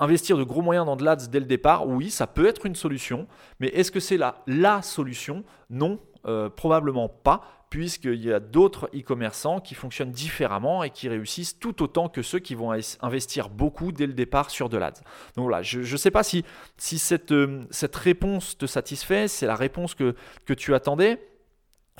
Euh, 0.00 0.04
investir 0.04 0.36
de 0.36 0.44
gros 0.44 0.62
moyens 0.62 0.86
dans 0.86 0.96
de 0.96 1.04
l'ADS 1.04 1.28
dès 1.28 1.40
le 1.40 1.46
départ, 1.46 1.86
oui, 1.86 2.10
ça 2.10 2.26
peut 2.26 2.46
être 2.46 2.66
une 2.66 2.74
solution, 2.74 3.26
mais 3.60 3.68
est-ce 3.68 3.90
que 3.90 4.00
c'est 4.00 4.16
la, 4.16 4.42
la 4.46 4.82
solution? 4.82 5.44
Non, 5.70 5.98
probablement 6.54 7.08
pas 7.08 7.62
puisqu'il 7.72 8.22
y 8.22 8.30
a 8.30 8.38
d'autres 8.38 8.90
e-commerçants 8.94 9.58
qui 9.58 9.74
fonctionnent 9.74 10.10
différemment 10.10 10.82
et 10.82 10.90
qui 10.90 11.08
réussissent 11.08 11.58
tout 11.58 11.82
autant 11.82 12.10
que 12.10 12.20
ceux 12.20 12.38
qui 12.38 12.54
vont 12.54 12.70
investir 13.00 13.48
beaucoup 13.48 13.92
dès 13.92 14.06
le 14.06 14.12
départ 14.12 14.50
sur 14.50 14.68
de 14.68 14.76
l'ADS. 14.76 15.00
Donc 15.36 15.44
voilà, 15.44 15.62
je 15.62 15.78
ne 15.78 15.96
sais 15.96 16.10
pas 16.10 16.22
si, 16.22 16.44
si 16.76 16.98
cette, 16.98 17.32
euh, 17.32 17.64
cette 17.70 17.96
réponse 17.96 18.58
te 18.58 18.66
satisfait, 18.66 19.26
c'est 19.26 19.46
la 19.46 19.56
réponse 19.56 19.94
que, 19.94 20.14
que 20.44 20.52
tu 20.52 20.74
attendais. 20.74 21.26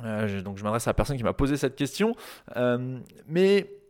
Euh, 0.05 0.43
donc 0.43 0.59
je 0.59 0.63
m'adresse 0.63 0.87
à 0.87 0.91
la 0.91 0.95
personne 0.95 1.17
qui 1.17 1.25
m'a 1.25 1.33
posé 1.33 1.57
cette 1.57 1.75
question. 1.75 2.15
Euh, 2.59 2.99
mais 3.27 3.82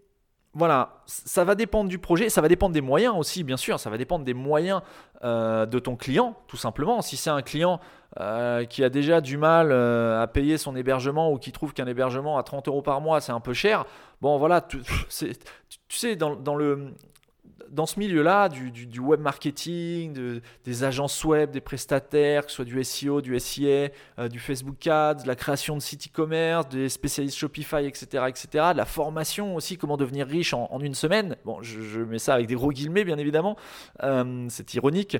voilà, 0.55 1.03
ça 1.07 1.45
va 1.45 1.55
dépendre 1.55 1.89
du 1.89 1.99
projet, 1.99 2.29
ça 2.29 2.41
va 2.41 2.49
dépendre 2.49 2.75
des 2.75 2.81
moyens 2.81 3.15
aussi, 3.17 3.43
bien 3.43 3.57
sûr, 3.57 3.81
ça 3.81 3.89
va 3.89 3.97
dépendre 3.97 4.25
des 4.25 4.35
moyens 4.35 4.83
de 5.23 5.79
ton 5.79 5.95
client, 5.97 6.37
tout 6.49 6.57
simplement. 6.57 7.01
Si 7.01 7.17
c'est 7.17 7.31
un 7.31 7.43
client 7.43 7.81
euh, 8.21 8.67
qui 8.67 8.85
a 8.85 8.91
déjà 8.91 9.23
du 9.23 9.39
mal 9.39 9.73
euh, 9.73 10.21
à 10.21 10.27
payer 10.27 10.59
son 10.59 10.77
hébergement 10.77 11.33
ou 11.33 11.39
qui 11.39 11.51
trouve 11.51 11.73
qu'un 11.73 11.87
hébergement 11.87 12.37
à 12.37 12.43
30 12.43 12.69
euros 12.69 12.83
par 12.83 13.01
mois 13.01 13.23
c'est 13.23 13.33
un 13.33 13.41
peu 13.41 13.55
cher, 13.55 13.87
bon 14.21 14.37
voilà, 14.37 14.61
tu, 14.61 14.83
sais, 15.89 16.15
dans, 16.15 16.37
dans, 16.37 16.55
le, 16.55 16.93
dans 17.73 17.87
ce 17.87 17.99
milieu-là, 17.99 18.49
du, 18.49 19.01
web 19.01 19.21
marketing, 19.21 20.13
de, 20.13 20.43
des 20.65 20.85
agences 20.85 21.25
web, 21.25 21.51
des 21.51 21.61
prestataires, 21.61 22.45
que 22.45 22.51
ce 22.51 22.57
soit 22.57 22.65
du 22.65 22.83
SEO, 22.85 23.21
du 23.21 23.39
SIA, 23.41 23.89
euh, 24.19 24.29
du 24.29 24.39
Facebook 24.39 24.87
Ads, 24.87 25.23
de 25.23 25.27
la 25.27 25.35
création 25.35 25.75
de 25.75 25.81
sites 25.81 26.09
e-commerce, 26.09 26.69
des 26.69 26.89
spécialistes 26.89 27.37
Shopify, 27.37 27.87
etc., 27.87 28.25
etc., 28.29 28.49
de 28.73 28.77
la 28.77 28.85
formation 28.85 29.57
aussi, 29.57 29.77
comment 29.77 29.97
devenir 29.97 30.27
riche 30.27 30.55
en, 30.55 30.81
une 30.81 30.95
semaine. 30.95 31.37
Bon, 31.45 31.63
je, 31.63 32.01
mets 32.01 32.19
ça 32.19 32.35
avec 32.35 32.47
des 32.47 32.55
gros 32.55 32.71
guillemets, 32.71 33.05
bien 33.05 33.19
évidemment, 33.19 33.57
c'est 34.49 34.75
ironique 34.75 35.17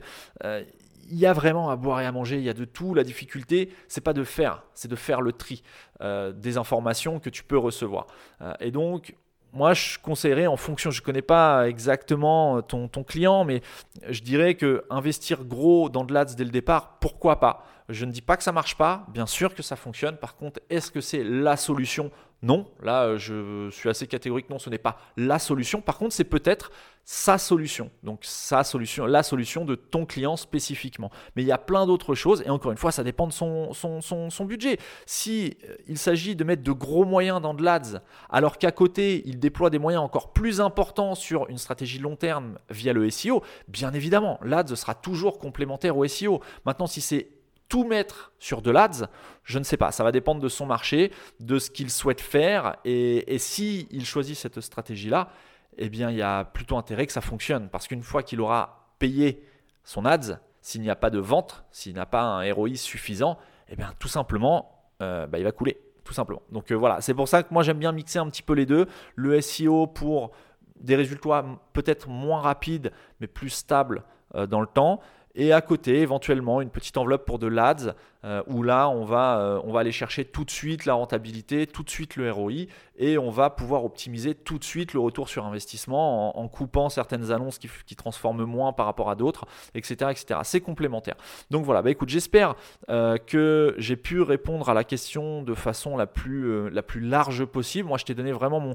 il 1.11 1.19
y 1.19 1.27
a 1.27 1.33
vraiment 1.33 1.71
à 1.71 1.77
boire 1.77 2.01
et 2.01 2.07
à 2.07 2.13
manger, 2.13 2.39
il 2.39 2.43
y 2.43 2.49
a 2.49 2.55
de 2.55 2.65
tout. 2.65 2.95
La 2.95 3.05
difficulté, 3.05 3.71
c'est 3.89 4.01
pas 4.01 4.13
de 4.13 4.25
faire, 4.25 4.63
c'est 4.75 4.89
de 4.89 4.97
faire 4.97 5.21
le 5.21 5.33
tri 5.33 5.63
euh, 6.01 6.33
des 6.33 6.57
informations 6.57 7.21
que 7.21 7.31
tu 7.31 7.45
peux 7.45 7.59
recevoir. 7.59 8.07
Euh, 8.41 8.55
et 8.61 8.71
donc, 8.71 9.15
moi, 9.53 9.75
je 9.75 9.99
conseillerais 9.99 10.47
en 10.47 10.57
fonction, 10.57 10.91
je 10.91 11.01
ne 11.01 11.05
connais 11.05 11.23
pas 11.23 11.69
exactement 11.69 12.63
ton, 12.63 12.89
ton, 12.89 13.05
client, 13.05 13.45
mais 13.45 13.61
je 14.09 14.23
dirais 14.23 14.55
que 14.55 14.85
investir 14.89 15.45
gros 15.45 15.91
dans 15.91 16.05
de 16.05 16.15
l'ADS 16.15 16.37
dès 16.37 16.45
le 16.45 16.51
départ, 16.51 16.97
pourquoi 17.01 17.39
pas? 17.39 17.67
Je 17.93 18.05
ne 18.07 18.11
dis 18.11 18.23
pas 18.23 18.37
que 18.37 18.43
ça 18.43 18.53
marche 18.53 18.77
pas, 18.77 19.07
bien 19.09 19.27
sûr 19.27 19.55
que 19.55 19.63
ça 19.63 19.77
fonctionne. 19.77 20.17
Par 20.17 20.37
contre, 20.37 20.61
est-ce 20.71 20.91
que 20.91 21.01
c'est 21.01 21.23
la 21.23 21.57
solution? 21.57 22.11
Non, 22.45 22.67
là 22.83 23.05
euh, 23.05 23.19
je 23.19 23.71
suis 23.71 23.89
assez 23.89 24.09
catégorique, 24.09 24.51
non, 24.51 24.59
ce 24.59 24.69
n'est 24.69 24.79
pas 24.79 24.99
la 25.17 25.39
solution. 25.39 25.81
Par 25.81 25.97
contre, 25.97 26.13
c'est 26.13 26.25
peut-être 26.25 26.73
sa 27.05 27.39
solution. 27.39 27.91
Donc 28.03 28.21
sa 28.23 28.65
solution, 28.65 29.07
la 29.07 29.23
solution 29.23 29.65
de 29.65 29.77
ton 29.77 30.07
client 30.07 30.37
spécifiquement. 30.37 31.11
Mais 31.37 31.43
il 31.43 31.47
y 31.47 31.53
a 31.53 31.59
plein 31.59 31.87
d'autres 31.87 32.17
choses 32.17 32.43
et 32.45 32.51
encore 32.51 32.73
une 32.73 32.79
fois, 32.79 32.91
ça 32.91 33.05
dépend 33.05 33.29
de 33.29 33.33
son, 33.33 33.73
son, 33.73 34.45
budget. 34.45 34.79
Si 35.07 35.57
euh, 35.69 35.77
il 35.87 35.99
s'agit 35.99 36.35
de 36.35 36.43
mettre 36.43 36.65
de 36.65 36.73
gros 36.73 37.05
moyens 37.05 37.41
dans 37.41 37.55
de 37.55 37.63
l'ADS, 37.63 38.01
alors 38.29 38.59
qu'à 38.59 38.73
côté, 38.73 39.23
il 39.27 39.39
déploie 39.39 39.71
des 39.71 39.79
moyens 39.79 40.03
encore 40.03 40.33
plus 40.33 40.61
importants 40.61 41.15
sur 41.15 41.49
une 41.49 41.59
stratégie 41.59 41.99
long 41.99 42.17
terme 42.17 42.59
via 42.71 42.93
le 42.93 43.09
SEO, 43.11 43.43
bien 43.69 43.93
évidemment, 43.93 44.41
l'ADS 44.43 44.75
sera 44.75 44.95
toujours 44.97 45.39
complémentaire 45.39 45.97
au 45.97 46.07
SEO. 46.09 46.41
Maintenant, 46.65 46.89
si 46.89 47.01
c'est 47.01 47.29
tout 47.73 47.85
mettre 47.85 48.35
sur 48.39 48.61
de 48.61 48.71
l'ADS, 48.71 49.07
je 49.45 49.59
ne 49.59 49.65
sais 49.65 49.79
pas. 49.79 49.93
Ça 49.93 50.05
va 50.05 50.13
dépendre 50.13 50.43
de 50.43 50.49
son 50.51 50.67
marché, 50.67 51.11
de 51.41 51.59
ce 51.59 51.71
qu'il 51.71 51.89
souhaite 51.89 52.21
faire. 52.21 52.77
Et, 52.85 53.35
et 53.35 53.39
s'il 53.39 54.05
choisit 54.05 54.37
cette 54.37 54.61
stratégie-là, 54.61 55.31
eh 55.79 55.89
bien, 55.89 56.11
il 56.11 56.19
y 56.19 56.23
a 56.23 56.45
plutôt 56.45 56.77
intérêt 56.77 57.07
que 57.07 57.15
ça 57.15 57.23
fonctionne. 57.23 57.71
Parce 57.71 57.89
qu'une 57.89 58.03
fois 58.03 58.23
qu'il 58.23 58.43
aura 58.43 58.93
payé 58.99 59.43
son 59.85 60.05
ads, 60.05 60.39
s'il 60.61 60.83
n'y 60.83 60.91
a 60.91 60.97
pas 60.97 61.09
de 61.09 61.19
vente, 61.19 61.65
s'il 61.71 61.95
n'a 61.95 62.05
pas 62.05 62.21
un 62.21 62.53
ROI 62.53 62.75
suffisant, 62.75 63.39
eh 63.71 63.77
bien, 63.77 63.95
tout 63.99 64.09
simplement, 64.09 64.91
euh, 65.01 65.27
bah, 65.27 65.39
il 65.39 65.45
va 65.45 65.53
couler. 65.53 65.81
Tout 66.05 66.13
simplement. 66.13 66.43
Donc 66.53 66.73
euh, 66.73 66.75
voilà, 66.75 67.01
c'est 67.01 67.15
pour 67.15 67.27
ça 67.27 67.43
que 67.43 67.55
moi 67.55 67.63
j'aime 67.63 67.79
bien 67.79 67.93
mixer 67.93 68.19
un 68.19 68.29
petit 68.29 68.43
peu 68.43 68.53
les 68.53 68.67
deux. 68.67 68.87
Le 69.15 69.41
SEO 69.41 69.87
pour 69.87 70.33
des 70.79 70.95
résultats 70.95 71.47
peut-être 71.73 72.11
moins 72.11 72.43
rapides, 72.43 72.93
mais 73.21 73.29
plus 73.29 73.49
stables 73.49 74.05
dans 74.49 74.61
le 74.61 74.67
temps. 74.67 75.01
Et 75.35 75.53
à 75.53 75.61
côté, 75.61 76.01
éventuellement, 76.01 76.61
une 76.61 76.71
petite 76.71 76.97
enveloppe 76.97 77.25
pour 77.25 77.39
de 77.39 77.47
l'ADS, 77.47 77.95
euh, 78.25 78.43
où 78.47 78.63
là, 78.63 78.89
on 78.89 79.05
va, 79.05 79.39
euh, 79.39 79.61
on 79.65 79.73
va 79.73 79.81
aller 79.81 79.91
chercher 79.91 80.25
tout 80.25 80.45
de 80.45 80.51
suite 80.51 80.85
la 80.85 80.95
rentabilité, 80.95 81.67
tout 81.67 81.83
de 81.83 81.91
suite 81.91 82.15
le 82.15 82.31
ROI, 82.31 82.67
et 82.97 83.19
on 83.19 83.31
va 83.31 83.51
pouvoir 83.51 83.85
optimiser 83.85 84.37
tout 84.37 84.59
de 84.59 84.65
suite 84.65 84.95
le 84.95 85.01
retour 85.01 85.29
sur 85.29 85.45
investissement 85.45 86.39
en, 86.39 86.47
coupant 86.47 86.89
certaines 86.89 87.33
annonces 87.33 87.59
qui, 87.59 87.69
qui, 87.85 87.97
transforment 87.97 88.45
moins 88.45 88.73
par 88.73 88.87
rapport 88.87 89.11
à 89.11 89.17
d'autres, 89.17 89.47
etc. 89.75 90.11
etc. 90.11 90.41
C'est 90.45 90.61
complémentaire. 90.61 91.17
Donc 91.51 91.65
voilà, 91.65 91.83
bah 91.83 91.91
écoute, 91.91 92.11
j'espère 92.11 92.55
euh, 92.91 93.17
que 93.17 93.75
j'ai 93.79 93.97
pu 93.97 94.21
répondre 94.21 94.69
à 94.69 94.75
la 94.75 94.85
question 94.85 95.43
de 95.43 95.55
façon 95.55 95.97
la 95.97 96.07
plus, 96.07 96.71
la 96.71 96.83
plus 96.83 97.01
large 97.01 97.45
possible. 97.45 97.89
Moi, 97.89 97.99
je 97.99 98.05
t'ai 98.05 98.15
donné 98.15 98.31
vraiment 98.31 98.75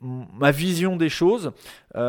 ma 0.00 0.52
vision 0.52 0.96
des 0.96 1.08
choses. 1.08 1.52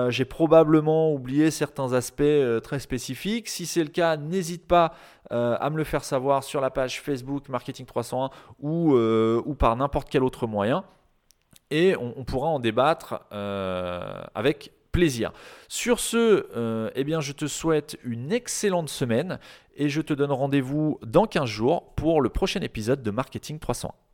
j'ai 0.09 0.25
probablement 0.25 1.11
oublié 1.11 1.49
certains 1.49 1.93
aspects 1.93 2.23
très 2.61 2.79
spécifiques. 2.79 3.49
Si 3.49 3.65
c'est 3.65 3.83
le 3.83 3.89
cas, 3.89 4.17
n'hésite 4.17 4.67
pas 4.67 4.93
euh, 5.31 5.57
à 5.59 5.69
me 5.69 5.77
le 5.77 5.83
faire 5.83 6.03
savoir 6.03 6.43
sur 6.43 6.61
la 6.61 6.69
page 6.69 7.01
Facebook 7.01 7.49
Marketing 7.49 7.85
301 7.85 8.29
ou, 8.59 8.95
euh, 8.95 9.41
ou 9.45 9.55
par 9.55 9.75
n'importe 9.75 10.09
quel 10.09 10.23
autre 10.23 10.47
moyen. 10.47 10.83
Et 11.71 11.95
on, 11.97 12.23
pourra 12.23 12.47
en 12.49 12.59
débattre 12.59 13.21
euh, 13.31 14.21
avec 14.35 14.71
plaisir. 14.91 15.33
Sur 15.67 15.99
ce, 15.99 16.91
eh 16.95 17.03
bien, 17.03 17.21
je 17.21 17.31
te 17.31 17.47
souhaite 17.47 17.97
une 18.03 18.31
excellente 18.31 18.87
semaine 18.87 19.39
et 19.75 19.89
je 19.89 20.01
te 20.01 20.13
donne 20.13 20.31
rendez-vous 20.31 20.99
dans 21.01 21.25
15 21.25 21.45
jours 21.45 21.95
pour 21.95 22.21
le 22.21 22.29
prochain 22.29 22.61
épisode 22.61 23.01
de 23.01 23.11
Marketing 23.11 23.57
301. 23.57 24.04